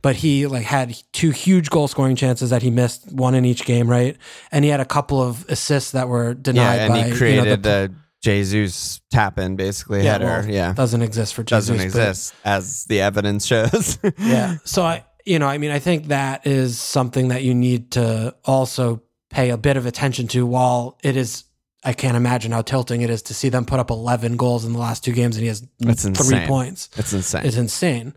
[0.03, 3.65] but he like had two huge goal scoring chances that he missed, one in each
[3.65, 4.15] game, right?
[4.51, 7.07] And he had a couple of assists that were denied yeah, and by he you
[7.07, 7.93] know, the created the
[8.27, 10.25] Jesus tap in basically Yeah, header.
[10.25, 13.97] well, yeah, doesn't exist for Jesus, doesn't but- exist as the evidence shows.
[14.17, 14.57] yeah.
[14.65, 18.35] So I, you know, I mean, I think that is something that you need to
[18.43, 21.45] also pay a bit of attention to while it is
[21.85, 24.73] I can't imagine how tilting it is to see them put up 11 goals in
[24.73, 26.47] the last two games and he has That's three insane.
[26.47, 26.89] points.
[26.97, 27.45] It's insane.
[27.45, 28.13] It's insane.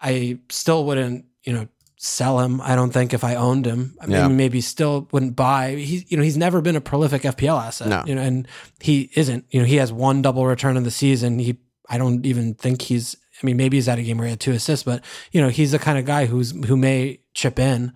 [0.00, 1.68] I still wouldn't, you know,
[2.04, 2.60] sell him.
[2.60, 4.26] I don't think if I owned him, I mean, Yeah.
[4.26, 5.76] maybe still wouldn't buy.
[5.76, 7.86] He's, you know, he's never been a prolific FPL asset.
[7.88, 8.02] No.
[8.04, 8.48] You know, and
[8.80, 9.44] he isn't.
[9.50, 11.38] You know, he has one double return in the season.
[11.38, 13.14] He, I don't even think he's.
[13.40, 15.48] I mean, maybe he's at a game where he had two assists, but you know,
[15.48, 17.92] he's the kind of guy who's who may chip in,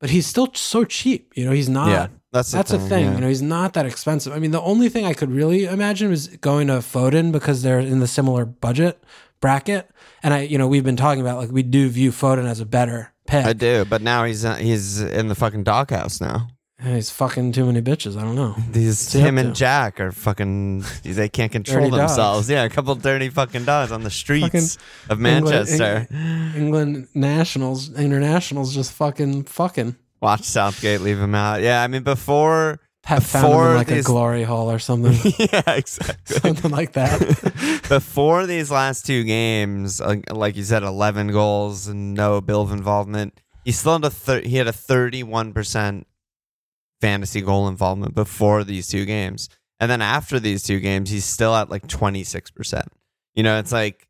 [0.00, 1.32] but he's still so cheap.
[1.36, 1.88] You know, he's not.
[1.88, 3.04] yeah, that's the That's a thing.
[3.04, 3.14] yeah.
[3.16, 4.32] You know, he's not that expensive.
[4.32, 7.80] I mean, the only thing I could really imagine was going to Foden because they're
[7.80, 9.02] in the similar budget
[9.40, 9.90] bracket.
[10.22, 12.66] And I, you know, we've been talking about like we do view Foden as a
[12.66, 13.44] better pick.
[13.46, 16.48] I do, but now he's uh, he's in the fucking doghouse now.
[16.82, 18.18] He's fucking too many bitches.
[18.18, 18.54] I don't know.
[18.70, 19.58] These he up him and to?
[19.58, 20.84] Jack are fucking.
[21.04, 22.12] They can't control Dirty dogs.
[22.12, 22.50] themselves.
[22.50, 24.76] Yeah, a couple dirty fucking dogs on the streets
[25.08, 26.06] of England- Manchester.
[26.54, 29.96] England nationals, internationals, just fucking fucking.
[30.20, 31.62] Watch Southgate leave him out.
[31.62, 32.80] Yeah, I mean before.
[33.06, 36.36] Have found Before in like these- a glory hole or something, yeah, exactly.
[36.38, 37.20] something like that.
[37.88, 43.40] before these last two games, like, like you said, eleven goals and no Bilv involvement.
[43.64, 46.06] He still had a thir- he had a thirty one percent
[47.00, 51.54] fantasy goal involvement before these two games, and then after these two games, he's still
[51.54, 52.88] at like twenty six percent.
[53.34, 54.08] You know, it's like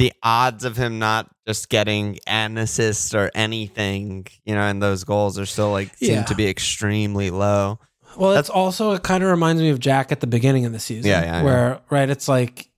[0.00, 5.04] the odds of him not just getting an assist or anything, you know, and those
[5.04, 6.22] goals are still like seem Yeah.
[6.24, 7.78] to be extremely low.
[8.16, 10.80] Well, it's also it kind of reminds me of Jack at the beginning of the
[10.80, 11.10] season.
[11.10, 11.42] Yeah, yeah.
[11.42, 12.70] Where right, it's like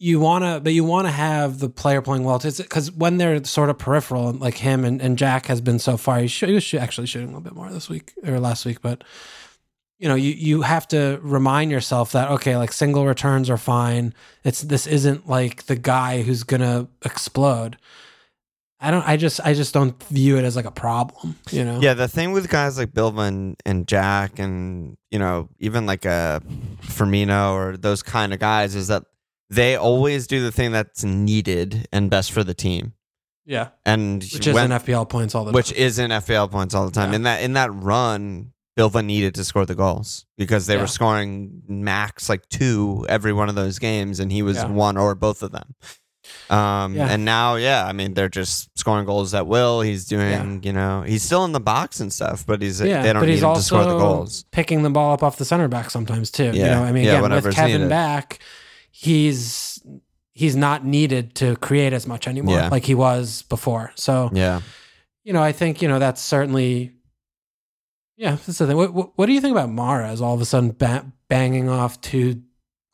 [0.00, 2.38] you want to, but you want to have the player playing well.
[2.38, 6.18] Because when they're sort of peripheral, like him and, and Jack has been so far,
[6.18, 8.64] he, should, he was shoo- actually shooting a little bit more this week or last
[8.66, 9.04] week, but
[10.00, 14.12] you know, you you have to remind yourself that okay, like single returns are fine.
[14.42, 17.76] It's this isn't like the guy who's gonna explode.
[18.82, 19.06] I don't.
[19.06, 19.40] I just.
[19.44, 21.36] I just don't view it as like a problem.
[21.50, 21.80] You know.
[21.82, 26.06] Yeah, the thing with guys like Bilva and, and Jack and, you know, even like
[26.06, 26.40] a
[26.82, 29.04] Firmino or those kind of guys is that
[29.50, 32.94] they always do the thing that's needed and best for the team.
[33.44, 33.68] Yeah.
[33.84, 35.56] And Which is when- in FPL points all the time.
[35.56, 35.78] which time.
[35.78, 37.10] is in FPL points all the time.
[37.10, 37.16] Yeah.
[37.16, 40.82] In that in that run, Bilva needed to score the goals because they Yeah.
[40.82, 44.68] were scoring max like two every one of those games, and he was Yeah.
[44.68, 45.74] one or both of them.
[46.48, 47.08] Um, Yeah.
[47.08, 49.80] and now, yeah, I mean, they're just scoring goals at will.
[49.80, 53.12] He's doing, you know, he's still in the box and stuff, but he's yeah, they
[53.12, 54.44] don't but need he's him to score the goals.
[54.52, 56.44] picking the ball up off the center back sometimes too.
[56.44, 56.74] You Yeah.
[56.74, 57.88] know, I mean, Yeah, again, with Kevin needed.
[57.88, 58.38] back,
[58.90, 59.82] he's
[60.32, 63.92] he's not needed to create as much anymore like he was before.
[63.96, 64.60] So Yeah,
[65.24, 66.92] you know, I think you know that's certainly.
[68.20, 68.76] Yeah, that's the thing.
[68.76, 70.10] What, what, what do you think about Mara?
[70.10, 72.42] Mahrez all of a sudden ba- banging off two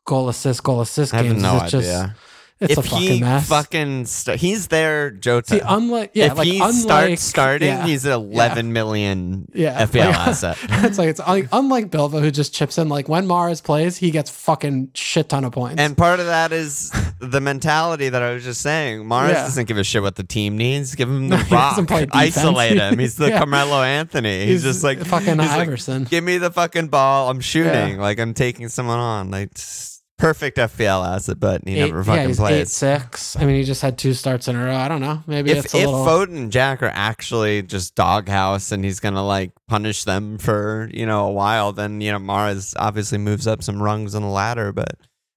[0.05, 1.41] goal assist, goal assist I have games?
[1.41, 1.81] no Is idea.
[1.81, 2.15] Just,
[2.59, 3.47] it's if a fucking he mess.
[3.47, 5.55] fucking st- he's there, Jota.
[5.55, 9.85] See, unlike yeah, if like he unlike, starts starting, yeah, he's an eleven million yeah,
[9.85, 10.57] FPL Like, asset.
[10.63, 12.89] it's like it's like, unlike Bilva who just chips in.
[12.89, 15.79] Like when Mahrez plays, he gets fucking shit ton of points.
[15.81, 19.03] And part of that is the mentality that I was just saying.
[19.03, 19.43] Mahrez Yeah.
[19.43, 20.95] doesn't give a shit what the team needs.
[20.95, 21.71] Give him the rock.
[21.71, 22.37] doesn't play defense.
[22.37, 22.97] Isolate him.
[22.99, 23.37] He's the Yeah.
[23.39, 24.45] Carmelo Anthony.
[24.45, 26.05] He's, just like fucking he's like, Iverson.
[26.05, 27.29] Give me the fucking ball.
[27.29, 27.97] I'm shooting.
[27.99, 29.29] Like I'm taking someone on.
[29.31, 32.61] Like s- perfect FPL asset, but he Eight- never fucking yeah, plays.
[32.61, 33.35] eight six.
[33.35, 34.75] I mean, he just had two starts in a row.
[34.75, 35.23] I don't know.
[35.27, 36.05] Maybe if it's a if little.
[36.05, 41.05] Foden and Jack are actually just doghouse and he's gonna like punish them for you
[41.05, 44.71] know a while, then you know Mahrez obviously moves up some rungs on the ladder.
[44.73, 44.95] But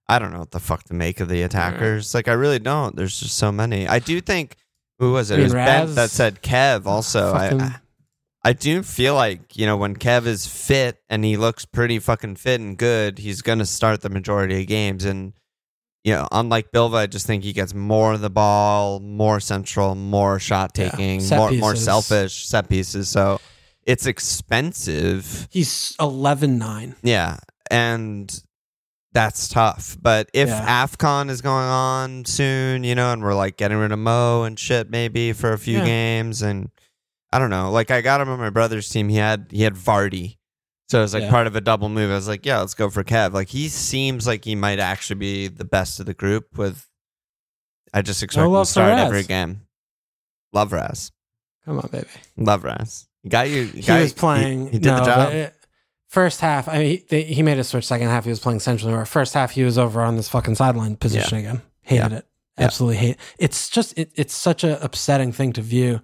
[0.09, 2.15] I don't know what the fuck to make of the attackers.
[2.15, 2.97] Like I really don't.
[2.97, 3.87] There's just so many.
[3.87, 4.57] I do think
[4.99, 5.35] who was it?
[5.35, 6.87] I it mean, was Ben that said Kev.
[6.87, 7.77] Also, I, I
[8.43, 12.37] I do feel like you know when Kev is fit and he looks pretty fucking
[12.37, 15.33] fit and good, he's gonna start the majority of games and.
[16.03, 19.95] You know, unlike Bilva, I just think he gets more of the ball, more central,
[19.95, 23.11] more shot taking, Set more more selfish set pieces.
[23.11, 23.39] So
[23.85, 25.47] it's expensive.
[25.51, 26.95] he's 11-9.
[27.03, 27.37] Yeah.
[27.71, 28.35] And
[29.13, 29.99] that's tough.
[30.01, 30.87] But if Yeah.
[30.87, 34.59] AFCON is going on soon, you know, and we're like getting rid of Mo and
[34.59, 35.85] shit maybe for a few Yeah.
[35.85, 36.71] games and
[37.33, 37.71] I don't know.
[37.71, 39.09] Like I got him on my brother's team.
[39.09, 40.37] He had he had Vardy.
[40.89, 41.31] So it was like Yeah.
[41.31, 42.11] part of a double move.
[42.11, 43.33] I was like, yeah, let's go for Kev.
[43.33, 46.89] Like he seems like he might actually be the best of the group with
[47.95, 49.63] I just expect him love to start every game.
[50.53, 51.13] Love Raz.
[51.65, 52.07] Come on, baby.
[52.37, 53.07] Love Raz.
[53.23, 53.63] You got you.
[53.63, 54.67] you He got- was playing.
[54.67, 55.33] He, he did no, the job.
[55.33, 55.67] it- uh,
[56.09, 57.87] first half, I mean, he, they, he made a switch.
[57.87, 58.95] Second half, he was playing centrally.
[58.95, 61.63] Or first half, he was over on this fucking sideline position again.
[61.83, 62.27] Hated it.
[62.59, 62.65] Yeah.
[62.65, 63.17] Absolutely hate.
[63.39, 66.01] It's just it, it's such a upsetting thing to view.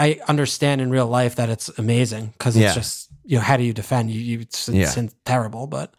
[0.00, 2.74] I understand in real life that it's amazing because it's Yeah.
[2.74, 4.20] just you know how do you defend you?
[4.20, 5.06] you it's, it's Yeah.
[5.24, 5.94] terrible, but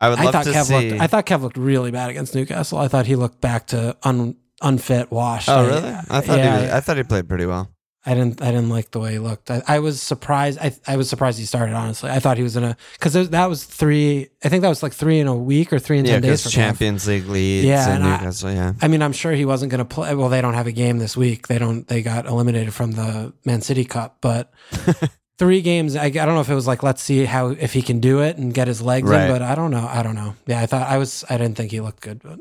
[0.00, 0.90] I would I love thought to Kev see.
[0.90, 1.02] looked.
[1.02, 2.78] I thought Kev looked really bad against Newcastle.
[2.78, 5.48] I thought he looked back to un, unfit, washed.
[5.48, 5.88] oh really?
[6.10, 7.70] I thought he was, I thought he played pretty well.
[8.06, 8.40] I didn't.
[8.40, 9.50] I didn't like the way he looked.
[9.50, 10.58] I, I was surprised.
[10.60, 11.74] I, I was surprised he started.
[11.74, 14.28] Honestly, I thought he was in a because that was three.
[14.44, 16.48] I think that was like three in a week or three in Yeah, ten days.
[16.50, 18.52] Champions League leads Yeah, and and I- Newcastle.
[18.52, 20.14] Yeah, I mean, I'm sure he wasn't going to play.
[20.14, 21.48] Well, they don't have a game this week.
[21.48, 21.86] They don't.
[21.88, 24.52] They got eliminated from the Man City Cup, but
[25.38, 25.96] three games.
[25.96, 28.20] I, I don't know if it was like let's see how if he can do
[28.20, 29.24] it and get his legs Right.
[29.24, 29.32] in.
[29.32, 29.86] But I don't know.
[29.90, 30.36] I don't know.
[30.46, 31.24] Yeah, I thought I was.
[31.28, 32.38] I didn't think he looked good, but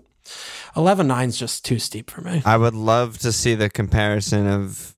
[0.75, 2.41] 11 is just too steep for me.
[2.45, 4.94] I would love to see the comparison of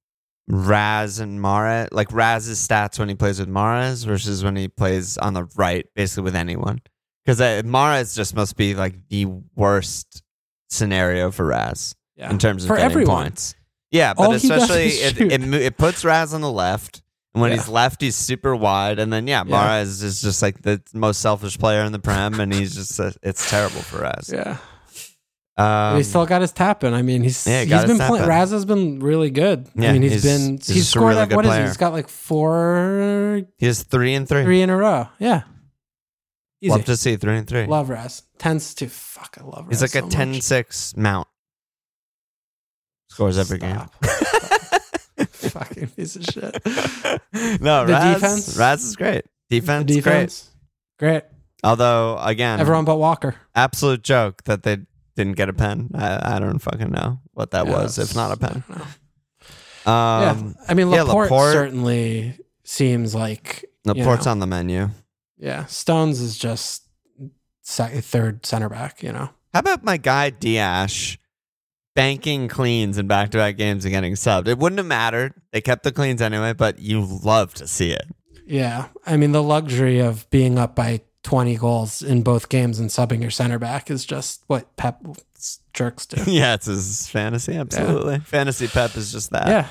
[0.48, 5.18] Raz and Mahrez, like Raz's stats when he plays with Mahrez versus when he plays
[5.18, 6.80] on the right, basically with anyone.
[7.26, 10.24] Because uh, Mahrez just must be like the worst
[10.70, 13.24] scenario for Raz Yeah, in terms of For getting everyone.
[13.26, 13.56] points.
[13.92, 17.02] Yeah, but All especially it, it it puts Raz on the left,
[17.34, 17.58] and when Yeah.
[17.58, 19.54] he's left, he's super wide, and then yeah, Yeah.
[19.84, 23.12] Mahrez is just like the most selfish player in the prem, and he's just uh,
[23.24, 24.30] it's terrible for Raz.
[24.34, 24.58] Yeah,
[25.58, 26.94] Um, he still got his tap in.
[26.94, 28.24] I mean, he's Yeah, he he's been playing.
[28.24, 28.30] in.
[28.30, 29.68] Raz has been really good.
[29.76, 31.06] Yeah, I mean, he's he's- been he's he's, a scored.
[31.10, 31.56] really like, what is he?
[31.58, 31.66] player.
[31.68, 34.44] He's got like four, he has three and three.
[34.44, 35.08] three in a row.
[35.18, 35.44] Yeah,
[36.62, 36.72] easy.
[36.72, 37.66] Love to see three and three.
[37.66, 38.22] Love Raz.
[38.38, 39.38] Tends to fuck.
[39.42, 39.70] I love Raz.
[39.70, 40.42] He's like a so 10 much.
[40.44, 41.28] 6 mount.
[43.10, 43.94] Scores every Stop.
[45.32, 46.44] Fucking piece of shit.
[47.62, 48.58] no, The Raz, defense?
[48.58, 49.26] Raz is great.
[49.50, 49.96] Defense, great.
[49.96, 50.50] Defense,
[51.00, 51.24] great.
[51.64, 53.36] Although, again, Everyone but Walker.
[53.56, 54.78] absolute joke that they
[55.18, 55.90] didn't get a pen.
[55.94, 58.64] I, I don't fucking know what that was, if not a pen.
[58.70, 58.82] I.
[59.86, 64.48] Um, yeah, I mean, yeah, Laporte, Laporte- certainly seems like you Laporte's know, on the
[64.48, 64.90] menu.
[65.38, 66.84] Yeah, Stones is just
[67.62, 69.02] sec- third center back.
[69.04, 71.18] You know, How about my guy Dias
[71.96, 74.48] banking cleans in back to back games and getting subbed?
[74.48, 75.34] It wouldn't have mattered.
[75.52, 78.08] They kept the cleans anyway, but you love to see it.
[78.46, 78.88] yeah.
[79.06, 83.20] I mean, the luxury of being up by twenty goals in both games and subbing
[83.20, 85.04] your center back is just what Pep
[85.74, 86.24] jerks do.
[86.32, 87.58] yeah, it's his fantasy.
[87.58, 88.20] Absolutely.
[88.20, 89.46] Fantasy Pep is just that.
[89.50, 89.68] yeah,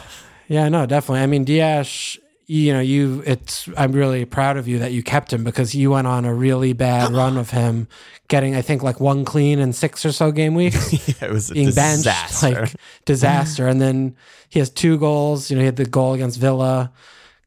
[0.49, 1.21] yeah, no, definitely.
[1.23, 2.19] I mean, Dias.
[2.47, 3.23] You know, you.
[3.25, 3.71] It's.
[3.75, 6.75] I'm really proud of you that you kept him because you went on a really
[6.75, 7.89] bad run of him,
[8.29, 11.09] getting I think like one clean in six or so game weeks.
[11.09, 12.55] yeah, it was a being disaster.
[12.55, 13.67] benched, like disaster.
[13.67, 14.15] and then
[14.51, 15.51] he has two goals.
[15.51, 16.93] You know, he had the goal against Villa,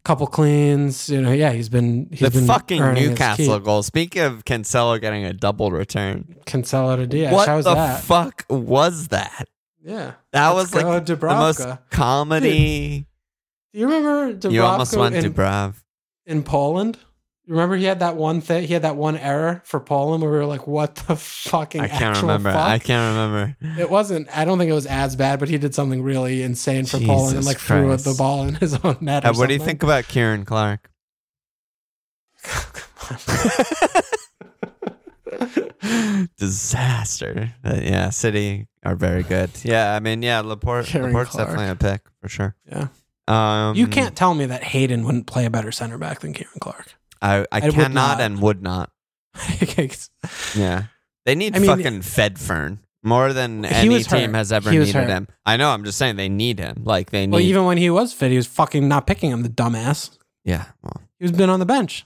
[0.04, 1.10] couple cleans.
[1.10, 3.84] You know, yeah, he's been he's the been fucking Newcastle goal.
[3.84, 7.32] Speaking of Cancelo getting a double return, Cancelo to Dias.
[7.34, 8.04] what How was the that?
[8.04, 9.48] fuck was that?
[9.84, 13.08] yeah, That Let's was like the most comedy.
[13.74, 15.76] Do you remember Dubravka You almost went in, Dubrav.
[16.26, 16.98] in Poland?
[17.50, 18.68] Remember he had that one thing.
[18.68, 21.88] He had that one error for Poland where we were like, "What the fucking?" I
[21.88, 22.52] can't remember.
[22.52, 22.62] Fuck?
[22.62, 23.58] I can't remember.
[23.82, 24.28] It wasn't.
[24.38, 27.38] I don't think it was as bad, but he did something really insane for Poland
[27.38, 29.26] and Jesus like threw the ball in his own net.
[29.26, 30.92] or Uh, what do you think about Ciaran Clark?
[36.38, 37.54] Disaster.
[37.64, 39.50] But yeah, City are very good.
[39.64, 40.86] Yeah, I mean, yeah, Laporte.
[40.86, 41.50] Ciaran Laporte's Clark.
[41.50, 42.56] definitely a pick for sure.
[42.68, 42.88] Yeah.
[43.28, 46.60] Um, You can't tell me that Hayden wouldn't play a better center back than Ciaran
[46.60, 46.96] Clark.
[47.21, 48.21] I, I I would cannot not.
[48.21, 48.91] and would not.
[50.55, 50.84] Yeah,
[51.25, 55.08] they need I mean- fucking Fedfern more than any team has ever needed hurt.
[55.08, 55.27] him.
[55.45, 55.69] I know.
[55.69, 56.82] I'm just saying they need him.
[56.84, 57.32] Like they need.
[57.34, 60.17] well, even when he was fit, he was fucking not picking him, the dumbass.
[60.43, 60.65] yeah.
[60.84, 62.05] Well, He was been on the bench.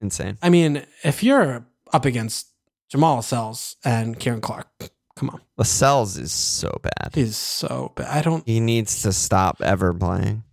[0.00, 0.38] insane.
[0.42, 2.48] I mean, if you're up against
[2.88, 4.68] Jamal Sells and Ciaran Clark,
[5.16, 5.40] come on.
[5.56, 7.10] Lascelles is so bad.
[7.14, 8.06] He's so bad.
[8.08, 10.43] I don't, He needs to stop ever playing.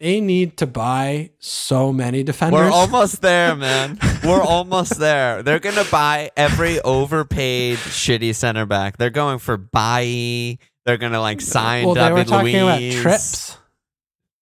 [0.00, 2.60] They need to buy so many defenders.
[2.60, 3.98] We're almost there, man.
[4.24, 5.42] We're almost there.
[5.42, 8.96] They're gonna buy every overpaid shitty center back.
[8.96, 10.60] They're going for Bailly.
[10.86, 12.94] They're gonna like sign well, they David were talking Luiz.
[12.94, 13.58] about trips.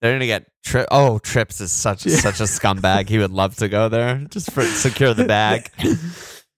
[0.01, 2.17] They're gonna get Tri- Oh, Trips is such Yeah.
[2.17, 3.09] such a scumbag.
[3.09, 5.71] He would love to go there just for secure the bag.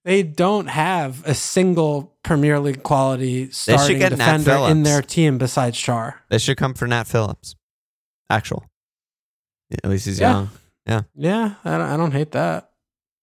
[0.02, 6.14] They don't have a single Premier League quality starting defender in their team besides Schär.
[6.30, 7.54] they should come for Nat Phillips.
[8.30, 8.64] Actual.
[9.84, 10.30] At least he's Yeah.
[10.32, 10.50] young.
[10.86, 11.54] Yeah, Yeah.
[11.64, 12.70] I don't, I don't hate that.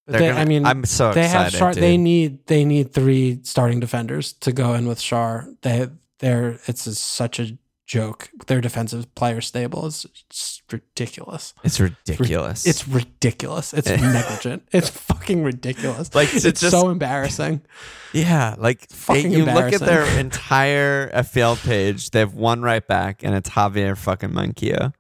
[0.06, 1.60] They're gonna- I mean, I'm so they have excited.
[1.62, 1.74] Schär.
[1.74, 1.84] dude.
[1.84, 5.54] They need they need three starting defenders to go in with Schär.
[5.64, 5.88] They
[6.20, 8.30] they're it's a, such a joke.
[8.48, 10.06] Their defensive player stable is
[10.72, 11.54] ridiculous.
[11.64, 12.66] it's ridiculous.
[12.66, 13.74] It's ridiculous.
[13.74, 14.64] It's negligent.
[14.72, 16.14] It's fucking ridiculous.
[16.16, 17.62] Like, to it's just- so embarrassing.
[18.14, 22.12] Yeah, like Fucking you look at their entire FPL page.
[22.12, 24.94] They have one right back, and it's Javier fucking Manquillo,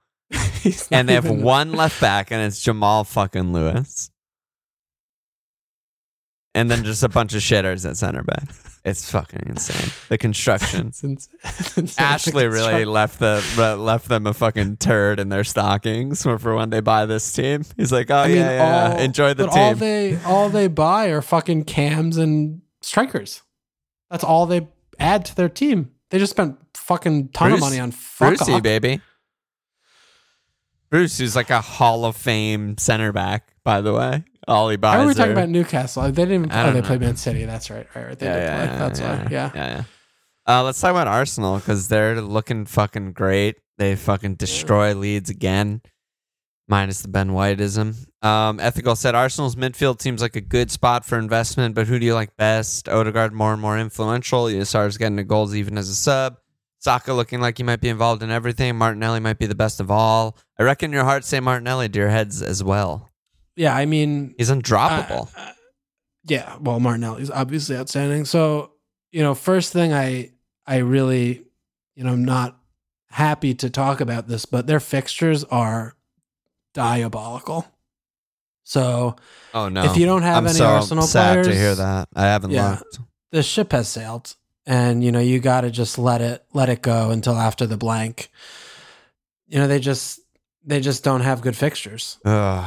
[0.91, 4.09] and they have one left back, and it's Jamal fucking Lewis,
[6.55, 8.43] and then just a bunch of shitters at center back.
[8.83, 9.91] It's fucking insane.
[10.07, 10.87] The construction.
[10.87, 12.05] It's ins- it's insane.
[12.05, 13.43] Ashley really left the
[13.77, 17.63] left them a fucking turd in their stockings for, for when they buy this team.
[17.75, 19.79] He's like, oh I mean, yeah, yeah, all- enjoy the but all team.
[19.79, 23.41] they all they buy are fucking cams and strikers.
[24.09, 24.67] That's all they
[24.99, 25.91] add to their team.
[26.09, 29.01] They just spent fucking ton Bruce- of money on fuck Brucey, baby.
[30.89, 34.23] Bruce, who's like a Hall of Fame center back, by the way.
[34.47, 36.03] Ollie Why were we talking about Newcastle?
[36.03, 36.51] They didn't even.
[36.51, 36.87] I Oh, they know.
[36.87, 37.43] played Man City.
[37.43, 37.85] That's right.
[37.93, 38.07] Right.
[38.07, 38.19] right.
[38.19, 38.65] They yeah, did yeah, play.
[38.65, 39.27] yeah, That's yeah, why.
[39.29, 39.51] Yeah.
[39.53, 39.83] yeah, yeah.
[40.59, 43.57] Uh, let's talk about Arsenal because they're looking fucking great.
[43.77, 45.81] They fucking destroy Leeds again,
[46.69, 47.95] minus the Ben Whiteism.
[48.25, 52.05] Um, Ethical said Arsenal's midfield seems like a good spot for investment, but who do
[52.05, 52.87] you like best?
[52.87, 54.45] Odegaard more and more influential.
[54.45, 56.37] Yasar's getting the goals even as a sub.
[56.87, 58.77] Saka looking like he might be involved in everything.
[58.77, 60.37] Martinelli might be the best of all.
[60.57, 63.09] I reckon your heart say Martinelli to your heads as well.
[63.57, 63.75] Yeah.
[63.75, 65.27] I mean, He's undroppable.
[65.35, 65.51] Uh, uh,
[66.23, 68.23] yeah, well, Martinelli's obviously outstanding.
[68.23, 68.71] So,
[69.11, 70.31] you know, first thing I
[70.65, 71.43] I really,
[71.95, 72.57] you know, I'm not
[73.09, 75.93] happy to talk about this, but their fixtures are
[76.73, 77.65] diabolical.
[78.63, 79.17] So
[79.53, 79.83] oh no!
[79.83, 82.07] if you don't have I'm any so Arsenal sad players, to hear that.
[82.15, 82.69] I haven't Yeah.
[82.71, 82.99] looked.
[83.31, 84.35] the ship has sailed,
[84.67, 87.77] and you know you got to just let it let it go until after the
[87.77, 88.29] blank.
[89.47, 90.19] You know they just
[90.63, 92.19] they just don't have good fixtures.
[92.25, 92.63] Ugh.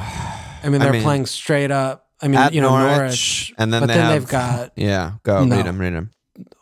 [0.64, 2.09] I mean they're playing straight up.
[2.20, 5.12] I mean you know Norwich, Norwich, and then but they then have, they've got yeah.
[5.22, 5.57] Go No.
[5.57, 6.11] read them, read them.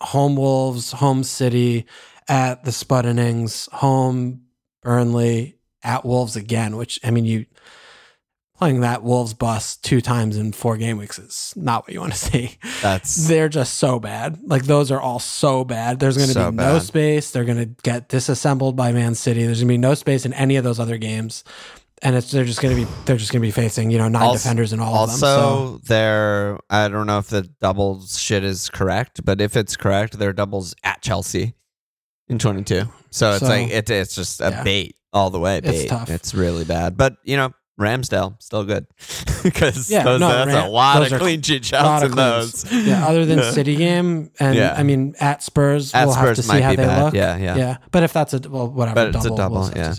[0.01, 1.87] home Wolves, home City,
[2.29, 4.43] at the Spuddenings, home
[4.83, 6.77] Burnley, at Wolves again.
[6.77, 7.47] Which I mean, you
[8.59, 12.13] playing that Wolves bus two times in four game weeks is not what you want
[12.13, 12.59] to see.
[12.83, 14.39] That's They're just so bad.
[14.45, 16.01] Like those are all so bad.
[16.01, 16.83] There's going to So be no bad.
[16.83, 17.31] space.
[17.31, 19.45] They're going to get disassembled by Man City.
[19.45, 21.45] There's going to be no space in any of those other games.
[22.03, 24.09] And it's they're just going to be they're just going to be facing you know
[24.09, 25.29] nine Also- defenders in all of them.
[25.29, 26.59] Also they're.
[26.71, 30.75] I don't know if the doubles shit is correct, but if it's correct, they're doubles
[30.85, 31.55] at Chelsea
[32.29, 32.83] in 22.
[33.11, 34.63] So it's So- like it, it's just a Yeah.
[34.63, 35.61] bait all the way.
[35.61, 35.89] Bait.
[35.89, 36.09] tough.
[36.11, 37.53] It's really bad, but you know.
[37.79, 38.87] Ramsdale still good
[39.45, 42.71] because Yeah, those, no, that's a lot of clean sheet shots in those.
[42.73, 44.75] yeah, other than City game, and Yeah.
[44.77, 47.05] I mean at Spurs, At we'll have to see how they bad.
[47.05, 47.15] look.
[47.15, 47.57] Yeah, yeah.
[47.57, 47.77] yeah.
[47.93, 49.95] But if that's a well, whatever, But it's a double, double, we'll yeah.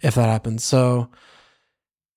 [0.00, 0.64] if that happens.
[0.64, 1.10] So,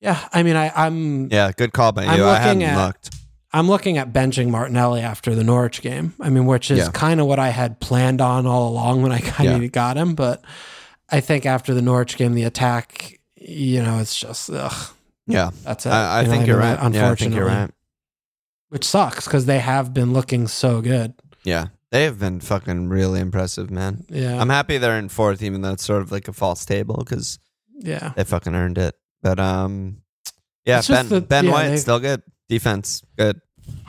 [0.01, 2.09] yeah, I mean, I, I'm Yeah, good call by you.
[2.09, 3.09] I'm I hadn't at- looked.
[3.53, 6.13] I'm looking at benching Martinelli after the Norwich game.
[6.19, 6.89] I mean, which is Yeah.
[6.91, 10.13] kind of what I had planned on all along when I kind of got him.
[10.13, 10.43] But
[11.09, 14.93] I think after the Norwich game, the attack, you know, it's just ugh,
[15.27, 15.89] Yeah, that's it.
[15.89, 16.73] I, I You know, think you're mean, right.
[16.73, 17.71] Yeah, I think Unfortunately, you're right.
[18.69, 21.13] which sucks because they have been looking so good.
[21.43, 24.05] Yeah, they have been fucking really impressive, man.
[24.09, 26.97] Yeah, I'm happy they're in fourth, even though it's sort of like a false table
[26.97, 27.39] because
[27.79, 28.13] yeah.
[28.15, 28.95] they fucking earned it.
[29.21, 30.01] But um,
[30.65, 32.21] yeah, It's Ben that- Ben yeah, White still good.
[32.49, 33.41] Defense good.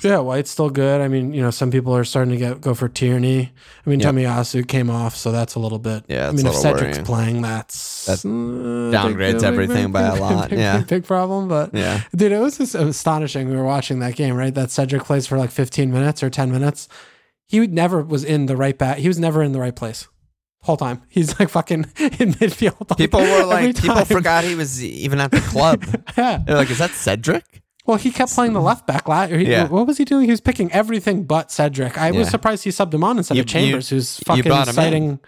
[0.02, 1.00] Yeah, White's still good.
[1.00, 3.52] I mean, you know, some people are starting to get go for Tierney.
[3.86, 4.14] I mean, Yep.
[4.14, 6.04] Tomiyasu came off, so that's a little bit.
[6.08, 7.04] Yeah, I mean, a if Cedric's worrying.
[7.04, 10.82] playing, that's That downgrades everything big- by a big- lot, big- yeah.
[10.82, 11.48] big problem.
[11.48, 13.48] But Yeah, dude, it was just astonishing.
[13.48, 14.54] We were watching that game, right?
[14.54, 16.88] That Cedric plays for like 15 minutes or 10 minutes.
[17.48, 18.98] He never was in the right bat.
[18.98, 20.08] He was never in the right place.
[20.62, 22.74] Whole time he's like fucking in midfield.
[22.90, 25.84] like, people were like, people forgot he was even at the club.
[26.18, 26.38] yeah.
[26.44, 27.44] They're like, is that Cedric?
[27.86, 29.08] Well, he kept playing the left back.
[29.08, 29.68] La- he, Yeah.
[29.68, 30.24] What was he doing?
[30.24, 31.96] He was picking everything but Cedric.
[31.98, 34.70] I was surprised he subbed him on instead You- of Chambers, who's fucking brought him
[34.70, 34.74] in.
[34.74, 35.20] citing.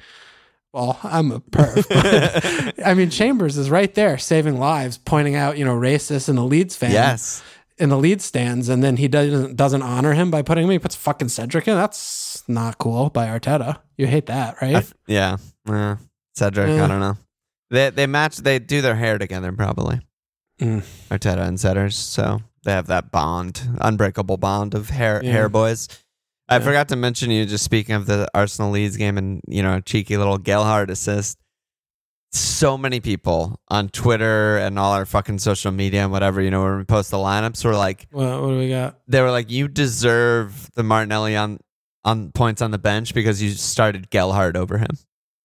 [0.73, 2.75] Well, I'm a perv.
[2.85, 6.45] I mean, Chambers is right there saving lives, pointing out you know racist in the
[6.45, 7.43] Leeds fan Yes.
[7.79, 10.71] in the Leeds stands, and then he doesn't doesn't honor him by putting him.
[10.71, 11.75] He puts fucking Cedric in.
[11.75, 13.79] That's not cool by Arteta.
[13.97, 14.77] You hate that, right?
[14.77, 15.37] F- yeah.
[15.67, 15.97] Uh,
[16.37, 16.69] Cedric.
[16.69, 16.85] Yeah.
[16.85, 17.17] I don't know.
[17.71, 18.37] They they match.
[18.37, 20.01] They do their hair together probably.
[20.61, 20.83] Mm.
[21.11, 25.33] Arteta and Setters, so they have that bond, unbreakable bond of hair Yeah.
[25.33, 25.89] hair boys.
[26.49, 26.65] I Yeah.
[26.65, 30.17] forgot to mention you just speaking of the Arsenal Leeds game and you know cheeky
[30.17, 31.39] little Gelhardt assist.
[32.31, 36.63] So many people on Twitter and all our fucking social media and whatever you know
[36.63, 38.99] when we post the lineups were like What, what do we got?
[39.09, 41.59] they were like you deserve the Martinelli on
[42.05, 44.91] on points on the bench because you started Gelhardt over him.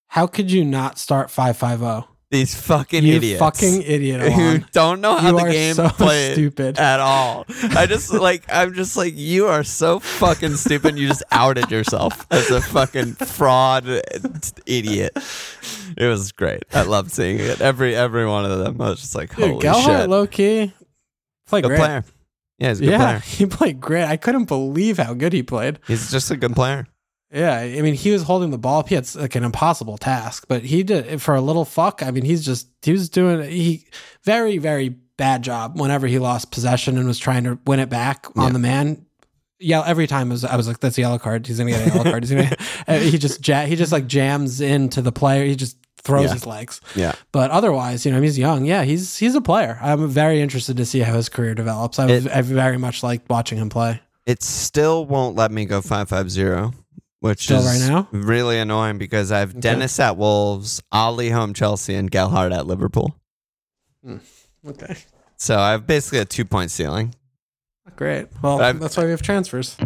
[0.08, 2.08] How could you not start five five zero?
[2.34, 4.34] These fucking You idiots fucking idiot!
[4.34, 6.80] who don't know how You the game so played stupid.
[6.80, 7.46] at all.
[7.76, 10.98] I just like I'm just like you are so fucking stupid.
[10.98, 13.86] You just outed yourself as a fucking fraud
[14.66, 15.16] idiot.
[15.96, 16.64] It was great.
[16.74, 17.62] I loved seeing it.
[17.62, 18.82] Every every one of them.
[18.82, 20.74] I was just like, Dude, holy shit, low key,
[21.46, 21.78] played good great.
[21.78, 22.04] player.
[22.58, 23.20] Yeah, he's a good yeah, player.
[23.26, 24.06] he played great.
[24.06, 25.78] I couldn't believe how good he played.
[25.86, 26.88] He's just a good player.
[27.34, 28.84] Yeah, I mean, he was holding the ball.
[28.84, 32.04] He had like an impossible task, but he did for a little fuck.
[32.04, 33.88] I mean, he's just he was doing he
[34.24, 38.28] very very bad job whenever he lost possession and was trying to win it back
[38.36, 38.44] Yeah.
[38.44, 39.06] on the man.
[39.60, 41.48] Yeah, every time was, I was like, "That's a yellow card.
[41.48, 43.00] He's gonna get a yellow card." He's gonna.
[43.00, 45.46] he just ja- he just like jams into the player.
[45.46, 46.34] He just throws Yeah.
[46.34, 46.82] his legs.
[46.96, 47.14] Yeah.
[47.32, 48.66] But otherwise, you know, he's young.
[48.66, 49.80] Yeah, he's he's a player.
[49.82, 51.98] I'm very interested to see how his career develops.
[51.98, 54.02] I, It- I very much like watching him play.
[54.26, 56.74] It still won't let me go five five zero,
[57.24, 58.08] which Still is right now?
[58.12, 59.62] really annoying because I have Okay.
[59.62, 63.18] Dennis at Wolves, Ollie home Chelsea, and Gelhardt at Liverpool.
[64.68, 64.98] Okay.
[65.38, 67.16] So I have basically a two point ceiling.
[67.96, 68.28] Great.
[68.42, 69.78] Well, that's why we have transfers.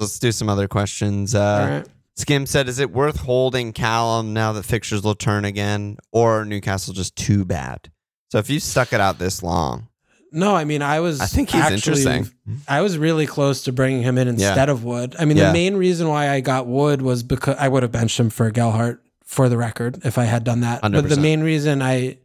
[0.00, 1.34] Let's do some other questions.
[1.34, 1.86] Uh, All right.
[2.16, 6.92] Skim said, "Is it worth holding Callum now that fixtures will turn again, or Newcastle
[6.94, 7.90] just too bad?"
[8.32, 9.88] So if you stuck it out this long,
[10.32, 11.20] No, I mean, I was.
[11.20, 12.30] I think he's actually- interesting.
[12.68, 15.16] I was really close to bringing him in instead of Wood.
[15.18, 15.48] I mean, Yeah.
[15.48, 18.50] the main reason why I got Wood was because I would have benched him for
[18.50, 20.80] Gelhardt for the record if I had done that.
[20.82, 22.18] But the main reason I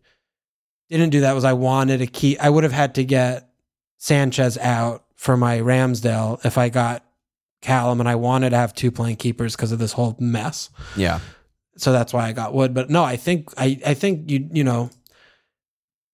[0.89, 2.39] didn't do that was I wanted to keep.
[2.43, 3.49] I would have had to get
[3.97, 7.03] Sanchez out for my Ramsdale if I got
[7.62, 10.70] Callum, and I wanted to have two playing keepers because of this whole mess.
[10.95, 11.20] yeah,
[11.78, 12.74] so that's why I got Wood.
[12.76, 14.91] But no, I think I I think you you know,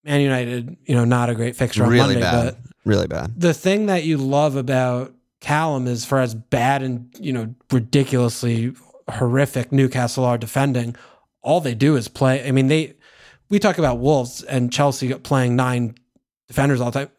[0.04, 3.40] Man United, you know, not a great fixture on really Monday, bad, but really bad.
[3.40, 8.74] the thing that you love about Callum is for as bad and you know ridiculously
[9.10, 10.96] horrific Newcastle are defending,
[11.42, 12.48] all they do is play.
[12.48, 12.96] I mean, they
[13.50, 15.96] we talk about Wolves and Chelsea playing nine
[16.48, 17.10] defenders all the time.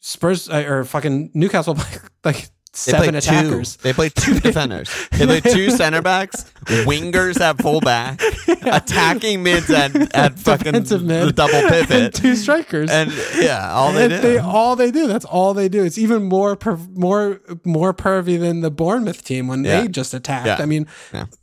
[0.00, 3.76] Spurs uh, or fucking Newcastle play like They seven play attackers.
[3.76, 4.90] Two, they play two defenders.
[5.10, 8.20] They play two center backs, wingers at fullback,
[8.64, 12.88] attacking mids at, at fucking Defensive mid, the double and pivot, two strikers.
[12.90, 14.40] and yeah, all they And do.
[14.40, 15.06] all they do.
[15.08, 15.84] That's all they do.
[15.84, 19.80] It's even more per, more more pervy than the Bournemouth team when Yeah.
[19.82, 20.46] they just attacked.
[20.46, 20.58] Yeah.
[20.60, 20.86] I mean,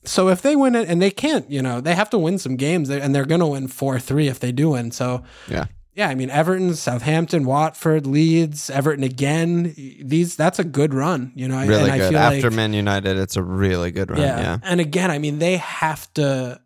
[0.06, 2.56] so if they win it, and they can't, you know, they have to win some
[2.56, 4.92] games, and they're going to win four three if they do win.
[4.92, 5.66] So yeah,
[5.98, 9.74] yeah, I mean, Everton, Southampton, Watford, Leeds, Everton again.
[10.04, 11.58] These that's a good run, you know.
[11.66, 12.14] really and I good.
[12.14, 14.22] After like, Man United, it's a really good run.
[14.22, 14.40] yeah.
[14.40, 16.62] Yeah, and again, I mean, they have to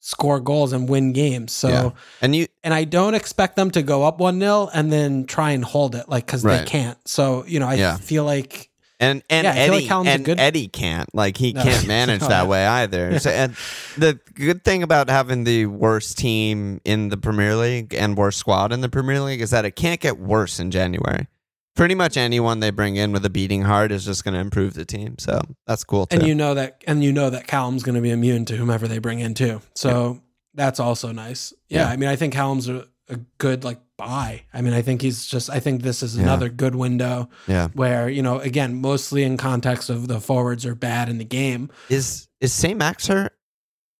[0.00, 1.52] score goals and win games.
[1.52, 1.68] So.
[1.68, 1.90] Yeah.
[2.22, 5.50] and you and I don't expect them to go up one 0 and then try
[5.50, 6.96] and hold it, like because they can't.
[7.06, 7.98] So you know, I Yeah.
[7.98, 8.70] feel like
[9.02, 11.62] And and Yeah, feel like Eddie and good- Eddie can't like he No.
[11.62, 12.48] can't manage No, that yeah.
[12.48, 13.18] way either.
[13.18, 13.54] So, and
[13.98, 18.72] the good thing about having the worst team in the Premier League and worst squad
[18.72, 21.26] in the Premier League is that it can't get worse in January.
[21.74, 24.74] Pretty much anyone they bring in with a beating heart is just going to improve
[24.74, 25.16] the team.
[25.18, 26.18] So that's cool too.
[26.18, 28.86] and you know that and you know that Callum's going to be immune to whomever
[28.86, 29.62] they bring in too.
[29.74, 30.20] So
[30.54, 31.52] that's also nice.
[31.68, 31.88] Yeah, Yeah.
[31.88, 34.42] I mean, I think Callum's a, a good like buy.
[34.54, 35.50] I mean, I think he's just.
[35.50, 36.22] I think this is Yeah.
[36.24, 40.74] another good window yeah, where you know, again, mostly in context of the forwards are
[40.74, 41.70] bad in the game.
[41.88, 43.36] is is Saint Max hurt?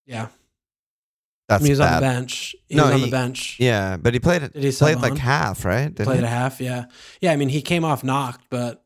[0.06, 0.28] Yeah, I
[1.48, 2.56] That's mean, he's on the bench.
[2.68, 3.56] He No, was on he- the bench.
[3.60, 5.86] Yeah, but he played Did he played like half, right?
[5.94, 6.24] Didn't played he?
[6.24, 6.60] a half.
[6.60, 6.86] Yeah,
[7.20, 7.32] yeah.
[7.32, 8.84] I mean, he came off knocked, but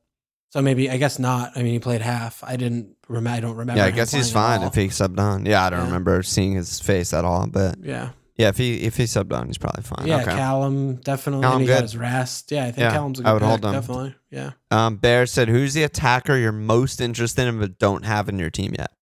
[0.51, 1.53] so maybe I guess not.
[1.57, 2.43] I mean, he played half.
[2.45, 3.37] I didn't remember.
[3.37, 3.81] I don't remember.
[3.81, 5.47] Yeah, I guess he's fine if he subbed on.
[5.47, 5.87] Yeah, I don't Yeah.
[5.87, 9.47] remember seeing his face at all, but Yeah, yeah, if he if he subbed on,
[9.47, 10.07] he's probably fine.
[10.07, 10.17] yeah.
[10.23, 10.33] okay.
[10.37, 11.43] Callum definitely.
[11.43, 11.75] Callum he good.
[11.75, 12.53] got his rest.
[12.53, 13.73] Yeah, I think Yeah, Callum's a good I would pick, hold him.
[13.73, 14.15] Definitely.
[14.31, 14.51] Yeah.
[14.71, 18.51] Um, Bear said, "Who's the attacker you're most interested in but don't have in your
[18.51, 18.93] team yet?"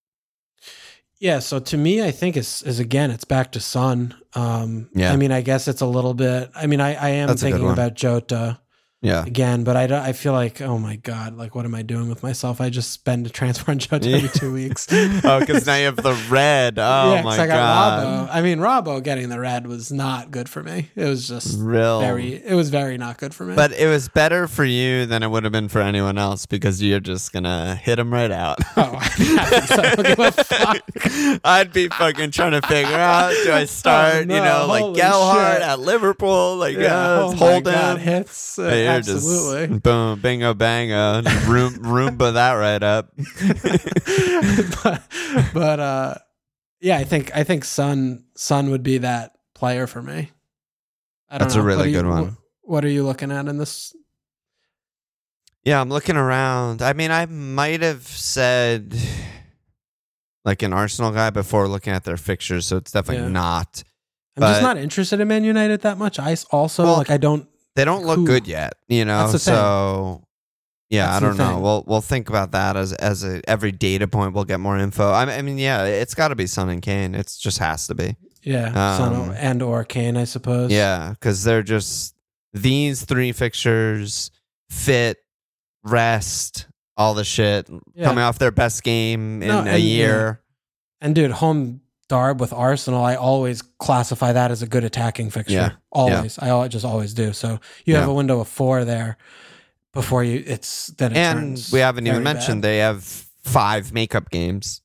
[1.21, 4.15] Yeah, so to me, I think it's is again, it's back to Son.
[4.35, 5.13] Um, Yeah.
[5.13, 6.51] I mean, I guess it's a little bit.
[6.55, 8.61] I mean, I, I am That's thinking about Jota
[9.05, 12.09] Yeah, again, but I, I feel like, oh my god, like what am I doing
[12.09, 12.61] with myself?
[12.61, 14.87] I just spend a transfer on Jota every two weeks.
[14.93, 16.79] oh, because now you have the red.
[16.85, 18.29] Oh yeah, my I got god, Robbo.
[18.35, 20.91] I mean, Robbo getting the red was not good for me.
[20.97, 22.01] It was just real.
[22.01, 22.35] very.
[22.35, 23.55] It was very not good for me.
[23.55, 26.83] but it was better for you than it would have been for anyone else because
[26.83, 28.59] you're just gonna hit him right out.
[28.77, 31.41] oh, I don't give a fuck.
[31.45, 34.83] I'd be fucking trying to figure out: do I start, you Oh, no, know, like
[34.83, 39.67] holy Gelhardt at Liverpool, like yeah, oh hold my god, hits uh, Yeah, you're absolutely.
[39.69, 43.13] just boom, bingo, bango, room, Roomba that right up.
[44.83, 45.03] but,
[45.55, 46.15] but uh
[46.81, 50.31] yeah, I think I think Son Son would be that player for me.
[51.31, 52.37] That's a really are you- good one.
[52.63, 53.95] What are you looking at in this?
[55.65, 56.81] Yeah, I'm looking around.
[56.83, 58.95] I mean, I might have said
[60.45, 63.31] like an Arsenal guy before looking at their fixtures, so it's definitely Yeah.
[63.33, 63.83] not.
[64.37, 66.19] I'm But- just not interested in Man United that much.
[66.19, 67.49] I also Well, like I don't.
[67.77, 69.29] They don't look good yet, you know.
[69.37, 70.23] So
[70.91, 71.59] yeah, That's I don't know.
[71.61, 74.33] We'll we'll think about that as as a, every data point.
[74.35, 75.11] We'll get more info.
[75.13, 77.15] I mean, I mean yeah, it's got to be Son and Kane.
[77.15, 78.17] It just has to be.
[78.43, 80.71] Yeah, Um, or, and or Kane, I suppose.
[80.71, 82.15] Yeah, because they're just
[82.53, 84.31] these three fixtures
[84.71, 85.17] fit,
[85.83, 86.67] rest,
[86.97, 88.05] all the shit Yeah.
[88.05, 90.43] coming off their best game in No, a and, year.
[91.01, 95.55] And dude, home Darb with Arsenal, I always classify that as a good attacking fixture.
[95.55, 95.71] Yeah.
[95.91, 96.39] Always.
[96.39, 97.33] I just always do.
[97.33, 98.11] So you have Yeah.
[98.11, 99.17] a window of four there
[99.93, 102.69] before you it's then it and we haven't even mentioned bad.
[102.69, 103.05] they have
[103.45, 104.83] five makeup games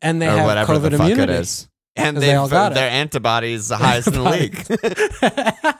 [0.00, 1.32] and they have whatever COVID the fuck immunity.
[1.32, 1.68] it is.
[1.96, 2.74] And they all got it.
[2.76, 4.56] their antibodies the highest in the league.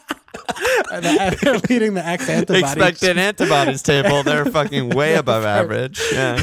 [0.91, 2.63] They're leading the X antibodies.
[2.73, 6.01] Expected antibodies table, they're fucking way above average.
[6.13, 6.43] Yeah.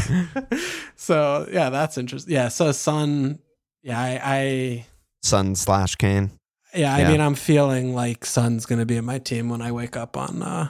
[0.96, 2.34] so yeah, that's interesting.
[2.34, 3.40] Yeah, so Son,
[3.84, 4.86] yeah, I, I
[5.22, 6.32] Son slash Kane.
[6.74, 7.12] Yeah, I Yeah.
[7.12, 10.18] mean, I'm feeling like Son's going to be in my team when I wake up
[10.18, 10.70] on uh,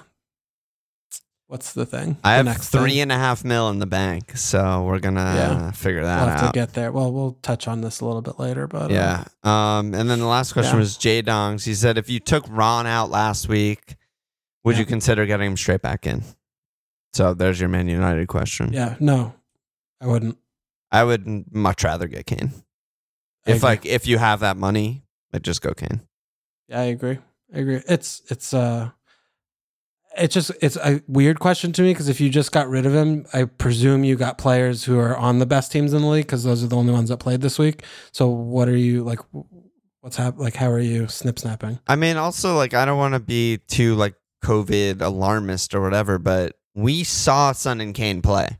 [1.48, 2.18] what's the thing?
[2.24, 3.02] I The have three thing?
[3.02, 5.72] and a half mil in the bank, so we're gonna Yeah.
[5.72, 6.54] figure We'll that have to out.
[6.54, 6.92] get there.
[6.92, 9.24] Well, we'll touch on this a little bit later, but uh, yeah.
[9.44, 10.80] Um, and then the last question Yeah.
[10.80, 11.64] was Jay Dongs.
[11.66, 13.96] He said, if you took Ron out last week,
[14.64, 14.80] would Yeah.
[14.82, 16.24] you consider getting him straight back in?
[17.14, 18.74] So there's your Man United question.
[18.74, 19.34] yeah, no,
[20.02, 20.38] I wouldn't.
[20.92, 22.52] I would much rather get Kane.
[23.46, 26.02] If like if you have that money, I'd just go Kane.
[26.68, 27.20] Yeah, I agree.
[27.54, 27.82] I agree.
[27.88, 28.92] It's it's uh
[30.18, 32.94] it's just it's a weird question to me because if you just got rid of
[32.94, 36.26] him, I presume you got players who are on the best teams in the league
[36.26, 37.84] because those are the only ones that played this week.
[38.12, 39.20] So what are you like?
[40.02, 40.56] What's hap- like?
[40.56, 41.80] How are you snip snapping?
[41.88, 46.20] I mean, also like I don't want to be too like COVID alarmist or whatever,
[46.20, 48.58] but we saw Son and Kane play.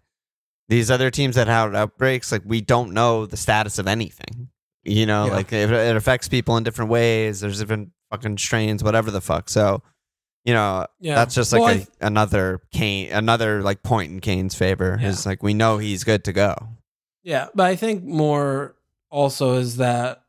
[0.70, 4.50] These other teams that had outbreaks, like we don't know the status of anything.
[4.86, 5.32] You know, Yeah.
[5.34, 7.40] like it, it affects people in different ways.
[7.40, 9.50] There's different fucking strains, whatever the fuck.
[9.50, 9.82] So,
[10.46, 14.20] you know, Yeah, that's just like Well, a, th- another Kane, another like point in
[14.20, 14.98] Kane's favor.
[15.02, 15.10] Yeah.
[15.10, 16.56] Is like we know he's good to go.
[17.24, 18.76] Yeah, but I think more
[19.10, 20.23] also is that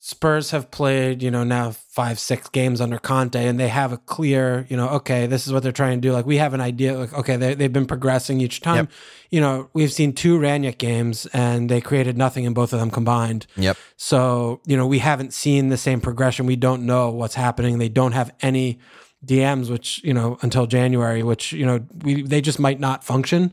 [0.00, 3.96] Spurs have played, you know, now five, six games under Conte, and they have a
[3.96, 6.12] clear, you know, okay, this is what they're trying to do.
[6.12, 8.76] Like we have an idea, like okay, they, they've been progressing each time.
[8.76, 8.90] Yep.
[9.30, 12.92] You know, we've seen two Rangnick games, and they created nothing in both of them
[12.92, 13.48] combined.
[13.56, 13.76] Yep.
[13.96, 16.46] So you know, we haven't seen the same progression.
[16.46, 17.78] We don't know what's happening.
[17.78, 18.78] They don't have any
[19.26, 23.52] DMs, which you know, until January, which you know, we they just might not function,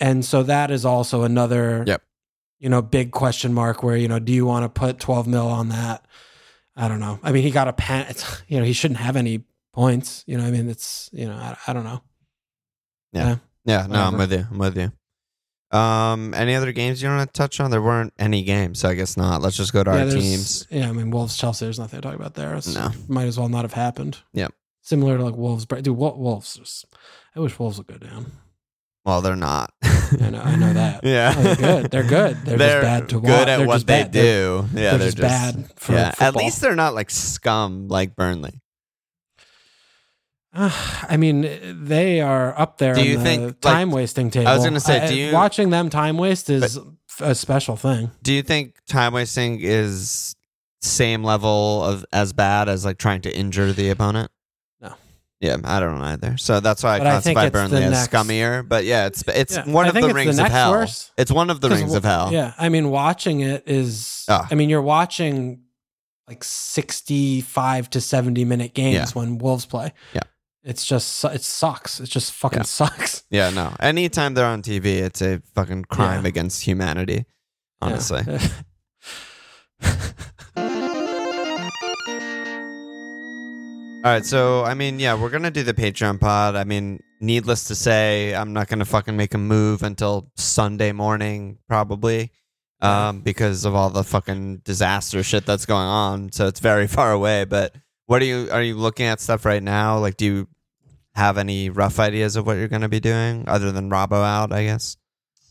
[0.00, 2.02] and so that is also another Yep.
[2.62, 5.48] You know, big question mark where, you know, do you want to put 12 mil
[5.48, 6.06] on that?
[6.76, 7.18] I don't know.
[7.20, 9.42] I mean, he got a pen, it's, you know, he shouldn't have any
[9.74, 10.22] points.
[10.28, 12.02] You know, I mean, it's, you know, I, I don't know.
[13.12, 14.46] Yeah, Yeah, no, I'm with you.
[14.48, 14.92] I'm with you.
[15.76, 17.72] Um, any other games you want to touch on?
[17.72, 19.42] There weren't any games, so I guess not.
[19.42, 20.66] Let's just go to yeah, our teams.
[20.70, 22.54] Yeah, I mean, Wolves, Chelsea, there's nothing to talk about there.
[22.54, 22.90] It's, No.
[23.08, 24.18] Might as well not have happened.
[24.34, 24.52] Yep.
[24.82, 25.66] Similar to like Wolves.
[25.66, 26.84] Dude, Wol- Wolves,
[27.34, 28.30] I wish Wolves would go down.
[29.04, 29.72] Well, they're not.
[29.82, 31.00] I know, I know that.
[31.04, 31.90] yeah, Oh, they're good.
[31.90, 32.36] They're good.
[32.44, 33.26] They're, just bad to watch.
[33.26, 34.12] good at They're what just they bad.
[34.12, 34.68] They're- do.
[34.74, 38.60] yeah, they're, they're just, bad for yeah, at least they're not like scum like Burnley.
[40.54, 40.70] Uh,
[41.08, 41.48] I mean,
[41.84, 42.94] they are up there.
[42.94, 44.48] Do in you the think, like- time wasting table?
[44.48, 46.78] I was gonna say, do you- watching them time waste is
[47.20, 48.10] a special thing?
[48.22, 50.34] Do you think time wasting is
[50.80, 54.30] same level of as bad as like trying to injure the opponent?
[55.42, 56.36] Yeah, I don't know either.
[56.38, 58.66] So that's why I But I think classify it's Burnley the as next- scummier.
[58.66, 60.52] But yeah, it's it's Yeah, one I of think the it's the rings of next
[60.54, 60.70] hell.
[60.70, 61.10] worst.
[61.18, 62.30] It's one of the 'Cause rings of hell.
[62.32, 64.24] Yeah, I mean, watching it is.
[64.28, 64.46] Ah.
[64.50, 65.62] I mean, you're watching
[66.28, 69.06] like 65 to 70 minute games Yeah.
[69.14, 69.92] when Wolves play.
[70.14, 70.20] Yeah.
[70.62, 71.98] It's just su- it sucks.
[71.98, 72.62] It just fucking Yeah.
[72.64, 73.24] sucks.
[73.30, 73.74] Yeah, no.
[73.80, 76.28] Anytime they're on TV, it's a fucking crime Yeah.
[76.28, 77.24] against humanity.
[77.80, 78.22] Honestly.
[78.26, 78.38] Yeah.
[84.04, 86.56] All right, so I mean, yeah, we're gonna do the Patreon pod.
[86.56, 91.58] I mean, needless to say, I'm not gonna fucking make a move until Sunday morning,
[91.68, 92.32] probably,
[92.80, 96.32] um, because of all the fucking disaster shit that's going on.
[96.32, 97.44] So it's very far away.
[97.44, 97.76] But
[98.06, 98.48] what are you?
[98.50, 99.98] Are you looking at stuff right now?
[99.98, 100.48] Like, do you
[101.14, 104.52] have any rough ideas of what you're gonna be doing other than Robbo out?
[104.52, 104.96] I guess.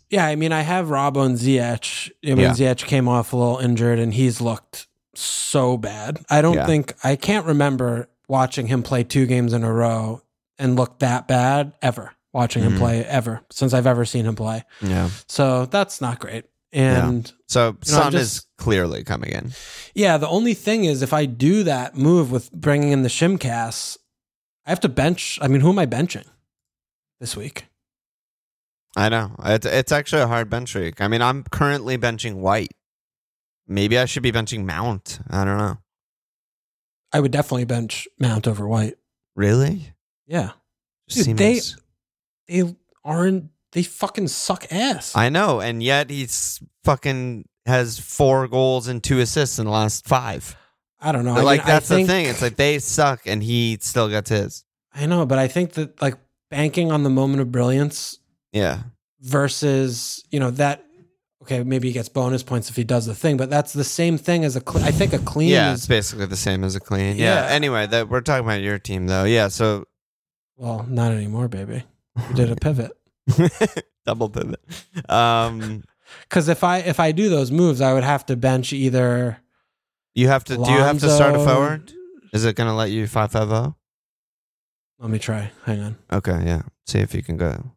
[0.09, 2.11] Yeah, I mean, I have Robbo and Ziyech.
[2.25, 2.51] I mean, Yeah.
[2.51, 6.19] Ziyech came off a little injured, and he's looked so bad.
[6.29, 6.65] I don't Yeah.
[6.65, 10.21] think I can't remember watching him play two games in a row
[10.57, 12.13] and look that bad ever.
[12.33, 12.67] Watching Mhm.
[12.67, 14.63] him play ever since I've ever seen him play.
[14.81, 15.09] Yeah.
[15.27, 16.45] So that's not great.
[16.71, 19.51] And So You know, Son is clearly coming in.
[19.93, 23.97] yeah, the only thing is if I do that move with bringing in the Shimcast,
[24.65, 25.37] I have to bench.
[25.41, 26.27] I mean, who am I benching
[27.19, 27.65] this week?
[28.95, 29.35] I know.
[29.43, 31.01] It's it's actually a hard bench week.
[31.01, 32.71] I mean, I'm currently benching White.
[33.67, 35.19] Maybe I should be benching Mount.
[35.29, 35.77] I don't know.
[37.13, 38.95] I would definitely bench Mount over White.
[39.35, 39.93] Really?
[40.27, 40.51] Yeah,
[41.09, 41.77] Dude, they- seems-
[42.47, 43.49] they aren't.
[43.73, 45.15] They fucking suck ass.
[45.15, 50.05] I know, and yet he's fucking has four goals and two assists in the last
[50.05, 50.57] five.
[50.99, 51.35] I don't know.
[51.35, 52.25] I like mean, I that's think- the thing.
[52.25, 54.65] It's like they suck, and he still gets his.
[54.93, 56.15] I know, but I think that like
[56.49, 58.19] banking on the moment of brilliance
[58.51, 58.83] Yeah,
[59.21, 60.85] versus you know that.
[61.41, 64.17] Okay, maybe he gets bonus points if he does the thing, but that's the same
[64.17, 64.61] thing as a.
[64.61, 65.73] Cl- I think a clean yeah.
[65.73, 67.17] It's basically the same as a clean.
[67.17, 67.45] Yeah.
[67.47, 67.51] Yeah.
[67.51, 69.23] Anyway, that we're talking about your team though.
[69.23, 69.47] Yeah.
[69.47, 69.85] So
[70.57, 71.83] well, not anymore, baby.
[72.29, 72.91] We did a pivot.
[74.05, 74.59] double pivot.
[75.09, 75.83] Um,
[76.27, 79.37] Because if I if I do those moves, I would have to bench either.
[80.13, 80.57] you have to.
[80.57, 81.93] Do you have to start a forward?
[82.33, 83.77] Is it gonna let you five five zero?
[84.99, 85.51] Let me try.
[85.65, 85.97] Hang on.
[86.11, 86.63] Okay, yeah.
[86.85, 87.71] See if you can go.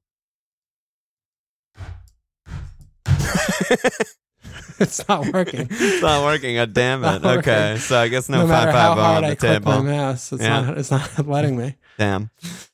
[4.79, 5.67] it's not working.
[5.71, 6.57] It's not working.
[6.57, 7.25] God damn it.
[7.25, 7.79] Okay, working.
[7.81, 9.83] so I guess no, no five five on the I click my table.
[9.85, 10.61] mouse, it's Yeah.
[10.61, 11.77] not it's not letting me.
[11.99, 12.31] Damn.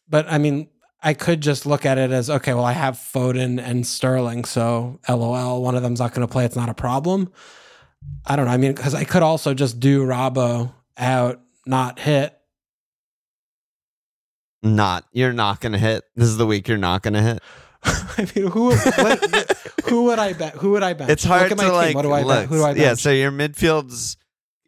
[0.08, 0.68] But I mean,
[1.02, 4.98] I could just look at it as okay, well, I have Foden and Sterling, so
[5.08, 6.44] LOL, one of them's not going to play.
[6.44, 7.32] It's not a problem.
[8.26, 8.52] I don't know.
[8.52, 12.36] I mean, because I could also just do Robbo out, not hit.
[14.62, 15.06] Not.
[15.12, 16.04] You're not gonna hit.
[16.16, 17.42] This is the week you're not gonna hit.
[17.84, 20.54] I mean, who what, who would I bet?
[20.56, 21.10] Who would I bet?
[21.10, 21.76] It's hard look at my to team.
[21.76, 21.94] like.
[21.96, 22.48] What do I look, bet?
[22.48, 22.82] Who do I bet?
[22.82, 22.94] Yeah.
[22.94, 24.16] So your midfields.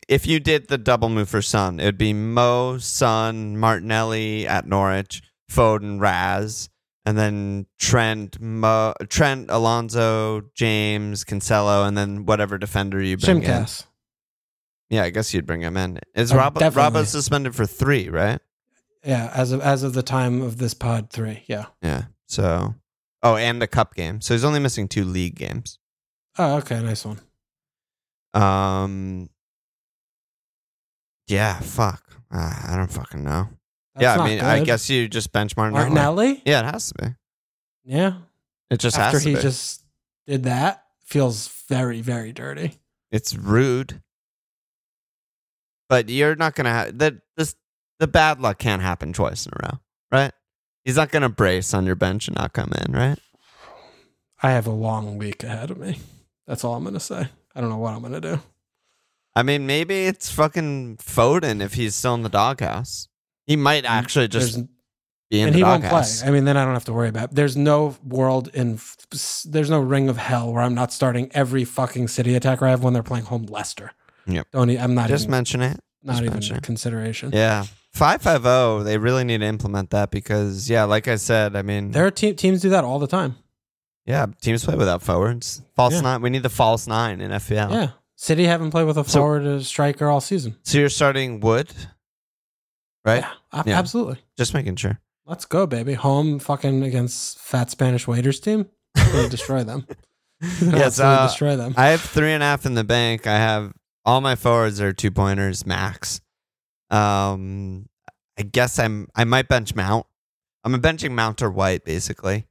[0.08, 4.66] If you did the double move for Son, it would be Mo, Son, Martinelli at
[4.66, 6.68] Norwich, Foden, Raz,
[7.06, 13.66] and then Trent, Mo, Trent, Alonso, James, Cancelo, and then whatever defender you bring in.
[14.90, 15.98] Yeah, I guess you'd bring him in.
[16.14, 16.56] Is Oh, Rob.
[16.56, 18.10] Robbo suspended for three?
[18.10, 18.40] Right.
[19.04, 21.44] Yeah, as of as of the time of this pod three.
[21.46, 21.66] Yeah.
[21.80, 22.04] Yeah.
[22.26, 22.74] So.
[23.22, 24.20] Oh, and the cup game.
[24.20, 25.78] So he's only missing two league games.
[26.38, 27.20] Oh, okay, nice one.
[28.34, 29.28] Um.
[31.28, 31.60] Yeah.
[31.60, 32.02] Fuck.
[32.32, 33.48] Uh, I don't fucking know.
[33.94, 34.22] That's yeah.
[34.22, 35.90] I mean, I guess you just bench Martinelli.
[35.90, 36.42] Martinelli.
[36.46, 37.14] Yeah, it has to be.
[37.84, 38.14] Yeah.
[38.70, 39.42] It just After has to he be.
[39.42, 39.84] just
[40.26, 42.78] did that, feels very very dirty.
[43.10, 44.00] It's rude.
[45.90, 47.14] But you're not gonna have that.
[47.36, 47.54] This
[47.98, 49.78] the bad luck can't happen twice in a row,
[50.10, 50.32] right?
[50.84, 53.18] He's not gonna brace on your bench and not come in, right?
[54.42, 55.98] I have a long week ahead of me.
[56.46, 57.28] That's all I'm gonna say.
[57.54, 58.40] I don't know what I'm gonna do.
[59.34, 63.08] I mean, maybe it's fucking Foden if he's still in the doghouse.
[63.46, 64.68] He might mm, actually just There's-
[65.30, 65.90] be in and the he won't play.
[65.90, 66.22] doghouse.
[66.24, 67.30] I mean, then I don't have to worry about.
[67.30, 67.34] It.
[67.36, 68.78] There's no world in.
[69.46, 72.82] There's no ring of hell where I'm not starting every fucking city attacker I have
[72.82, 73.92] when they're playing home Leicester.
[74.26, 74.48] Yep.
[74.52, 74.68] Don't.
[74.70, 75.30] I'm not Just even.
[75.30, 75.80] mention it.
[76.02, 76.62] not just even mention it.
[76.62, 77.30] consideration.
[77.32, 77.64] Yeah.
[77.94, 82.06] 550, they really need to implement that because, yeah, like I said, I mean, There
[82.06, 83.36] are te- teams do that all the time.
[84.06, 85.62] yeah, teams play without forwards.
[85.76, 86.00] False Yeah.
[86.00, 86.22] nine.
[86.22, 87.70] We need the false nine in FPL.
[87.70, 87.88] Yeah.
[88.16, 90.56] City haven't played with a So- forward or striker all season.
[90.62, 91.70] So you're starting Wood,
[93.04, 93.24] right?
[93.52, 93.78] Yeah, Yeah.
[93.78, 94.18] absolutely.
[94.38, 94.98] Just making sure.
[95.26, 95.94] Let's go, baby.
[95.94, 98.66] Home fucking against fat Spanish waiters team.
[98.96, 99.86] Gonna destroy them.
[100.60, 101.72] Yes, uh, destroy them.
[101.76, 103.28] I have three and a half in the bank.
[103.28, 103.72] I have
[104.04, 106.20] all my forwards are two pointers max.
[106.92, 107.88] Um,
[108.38, 110.06] I guess I'm I might bench Mount.
[110.64, 112.46] I'm a benching Mount or White basically.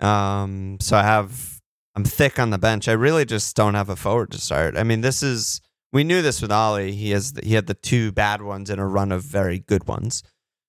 [0.00, 1.60] Um, so I have
[1.94, 2.88] I'm thick on the bench.
[2.88, 4.76] I really just don't have a forward to start.
[4.76, 5.62] I mean, this is
[5.92, 6.92] we knew this with Ollie.
[6.92, 10.22] He has he had the two bad ones in a run of very good ones.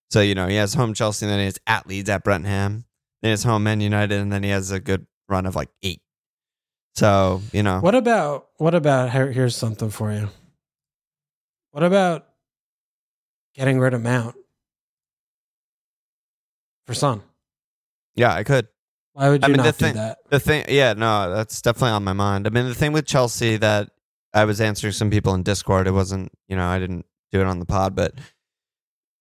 [0.10, 2.86] So you know he has home Chelsea, and then he has at Leeds, at Brentham,
[3.22, 5.70] then he has home Man United, and then he has a good run of like
[5.84, 6.02] eight.
[6.96, 10.30] So you know What about what about here, here's something for you.
[11.72, 12.27] What about
[13.58, 14.36] getting rid of Mount
[16.86, 17.22] for Son?
[18.16, 18.68] Yeah, I could.
[19.14, 20.18] Why would I you mean, the not do thing- that?
[20.30, 22.48] The thing, yeah, no, that's definitely on my mind.
[22.48, 23.90] I mean, the thing with Chelsea that
[24.34, 27.48] I was answering some people in Discord, it wasn't, you know, I didn't do it
[27.48, 28.14] on the pod, but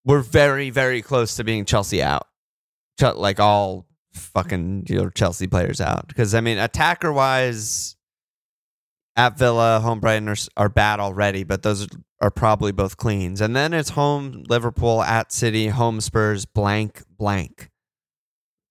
[0.05, 2.27] we're very, very close to being Chelsea out.
[3.01, 6.07] Like all fucking you know, Chelsea players out.
[6.07, 7.95] Because, I mean, attacker wise,
[9.17, 11.87] at Villa, home Brighton are, are bad already, but those
[12.21, 13.41] are probably both cleans.
[13.41, 17.69] And then it's home Liverpool, at City, home Spurs, blank, blank.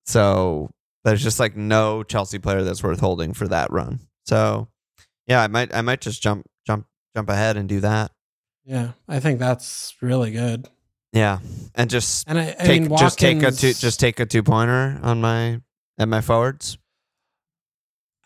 [0.06, 0.70] So
[1.04, 4.00] there's just like no Chelsea player that's worth holding for that run.
[4.24, 4.68] So
[5.26, 6.86] yeah, I might I might just jump jump
[7.16, 8.12] jump ahead and do that.
[8.64, 10.68] Yeah, I think that's really good.
[11.12, 11.38] Yeah,
[11.74, 14.42] and just And I, I take mean, just take a two just take a two
[14.42, 15.60] pointer on my
[15.98, 16.78] at my forwards.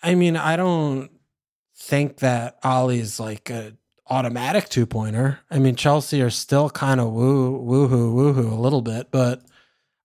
[0.03, 1.11] I mean, I don't
[1.81, 3.73] think that Ollie's like a
[4.09, 5.41] automatic two pointer.
[5.51, 9.43] I mean, Chelsea are still kind of woo woohoo woohoo a little bit, but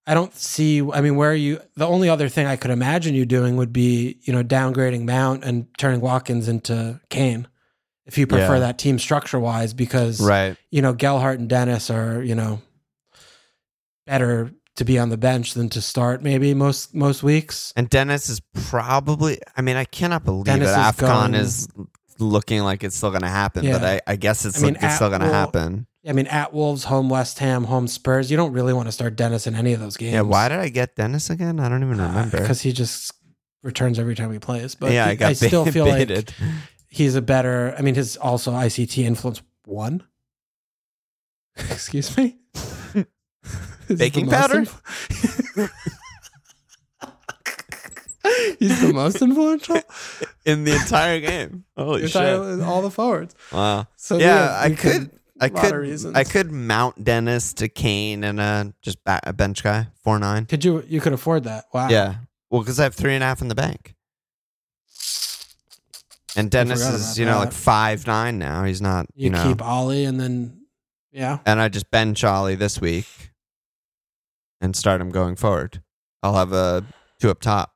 [0.07, 0.81] I don't see.
[0.81, 4.19] I mean, where you the only other thing I could imagine you doing would be
[4.23, 7.47] you know downgrading Mount and turning Watkins into Kane,
[8.05, 8.59] if you prefer Yeah.
[8.61, 10.55] that team structure wise, because Right.
[10.71, 12.61] you know Gelhardt and Dennis are you know
[14.05, 17.73] better to be on the bench than to start maybe most most weeks.
[17.75, 19.39] And Dennis is probably.
[19.55, 21.67] I mean, I cannot believe Dennis is Afcon is
[22.19, 23.65] looking like it's still going to happen.
[23.69, 25.87] But I, I guess it's, I mean, it's still going to at- well, happen.
[26.07, 28.29] I mean, at Wolves, home West Ham, home Spurs.
[28.29, 30.13] You don't really want to start Dennis in any of those games.
[30.13, 30.21] Yeah.
[30.21, 31.59] Why did I get Dennis again?
[31.59, 32.39] I don't even uh, remember.
[32.41, 33.11] Because he just
[33.63, 34.75] returns every time he plays.
[34.75, 36.31] But yeah, he- I got still bait- feel baited.
[36.39, 36.49] like
[36.89, 37.73] he's a better.
[37.75, 40.03] I mean, his also ICT influence one.
[41.57, 42.37] Excuse me.
[43.89, 44.59] Is Baking most powder?
[44.59, 44.81] inf-
[48.59, 49.81] he's the most influential.
[50.45, 51.65] in the entire game.
[51.77, 52.61] Holy You're shit!
[52.61, 53.35] all the forwards.
[53.51, 53.87] Wow.
[53.95, 56.15] So yeah, I could, I a lot of could.
[56.15, 60.45] I could mount Dennis to Kane and uh just ba- a bench guy four nine.
[60.45, 60.83] Could you?
[60.87, 61.65] You could afford that.
[61.73, 61.89] Wow.
[61.89, 62.15] Yeah,
[62.49, 63.93] well, because I have three and a half in the bank.
[66.37, 68.65] And Dennis is, you know, like five nine now.
[68.65, 69.43] He's not, you, You, know.
[69.43, 70.63] keep Ollie, and then
[71.13, 73.24] yeah, and I just bench Ollie this week
[74.61, 75.81] and start him going forward.
[76.23, 76.85] I'll have a
[77.19, 77.73] two up top.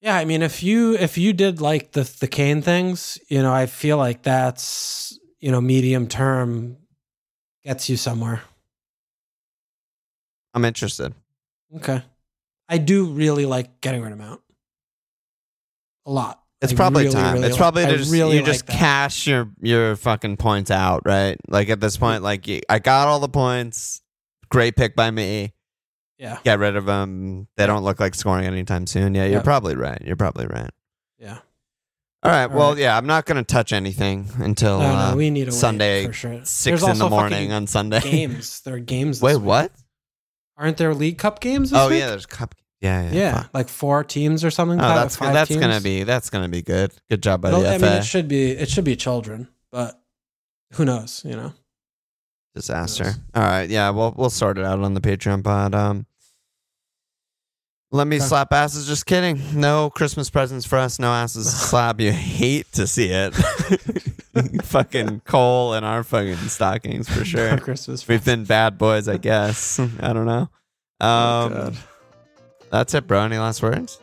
[0.00, 0.16] yeah.
[0.16, 3.66] I mean, if you if you did like the the Kane things, you know, I
[3.66, 6.76] feel like that's you know medium term
[7.64, 8.42] gets you somewhere.
[10.54, 11.14] I'm interested.
[11.76, 12.02] Okay,
[12.68, 14.40] I do really like getting rid of Mount
[16.06, 16.40] a lot.
[16.62, 17.34] It's probably really, time.
[17.34, 18.76] really it's like- probably to just really you just that.
[18.76, 21.36] cash your your fucking points out, right?
[21.48, 24.00] Like at this point, like you- I got all the points.
[24.50, 25.52] Great pick by me.
[26.18, 27.46] Yeah, Get rid of them.
[27.56, 29.14] They don't look like scoring anytime soon.
[29.14, 29.42] Yeah, you're Yeah.
[29.42, 30.00] probably right.
[30.02, 30.70] You're probably right.
[31.18, 31.38] yeah.
[32.22, 32.50] All right.
[32.50, 32.78] All well, right.
[32.78, 36.10] yeah, I'm not going to touch anything until No, uh, no, we need a Sunday
[36.12, 36.40] sure.
[36.44, 38.00] six There's in the morning on Sunday.
[38.00, 38.62] games.
[38.62, 39.20] There are games.
[39.22, 39.44] Wait, week.
[39.44, 39.72] what?
[40.56, 41.70] Aren't there League Cup games?
[41.70, 41.98] This Oh week?
[42.00, 42.54] yeah, there's cup.
[42.80, 43.12] Yeah, yeah.
[43.12, 44.78] yeah, like four teams or something.
[44.78, 45.60] Oh, five- that's five that's teams.
[45.60, 46.92] gonna be that's gonna be good.
[47.10, 47.84] Good job by It'll- the I FA.
[47.84, 50.00] mean, it should be it should be children, but
[50.74, 51.22] who knows?
[51.24, 51.52] You know.
[52.56, 53.04] Disaster.
[53.04, 53.18] Yes.
[53.34, 55.74] All right, yeah, we'll we'll sort it out on the Patreon pod.
[55.74, 56.06] Um,
[57.92, 58.86] let me slap asses.
[58.86, 59.40] Just kidding.
[59.60, 60.98] No Christmas presents for us.
[60.98, 62.00] No asses to slap.
[62.00, 63.30] You hate to see it.
[64.64, 67.56] fucking coal in our fucking stockings for sure.
[67.58, 68.08] Christmas.
[68.08, 69.78] We've been bad boys, I guess.
[69.78, 70.48] I don't know.
[71.00, 71.06] Oh,
[71.46, 71.76] Um, God.
[72.70, 73.20] that's it, bro.
[73.22, 74.00] Any last words?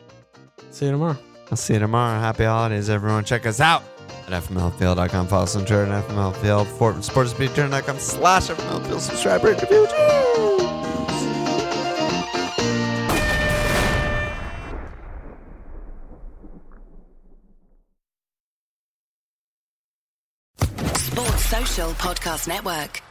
[0.70, 1.18] See you tomorrow.
[1.50, 2.18] I'll see you tomorrow.
[2.20, 3.24] Happy holidays, everyone.
[3.24, 3.82] Check us out
[4.28, 5.28] at fmlfield.com.
[5.28, 6.66] Follow us on Twitter at fmlfield.
[6.66, 9.00] For sportsbeatturn.com slash fmlfield.
[9.00, 9.86] Subscribe, rate, review.
[20.96, 23.02] Sports Social Podcast Network.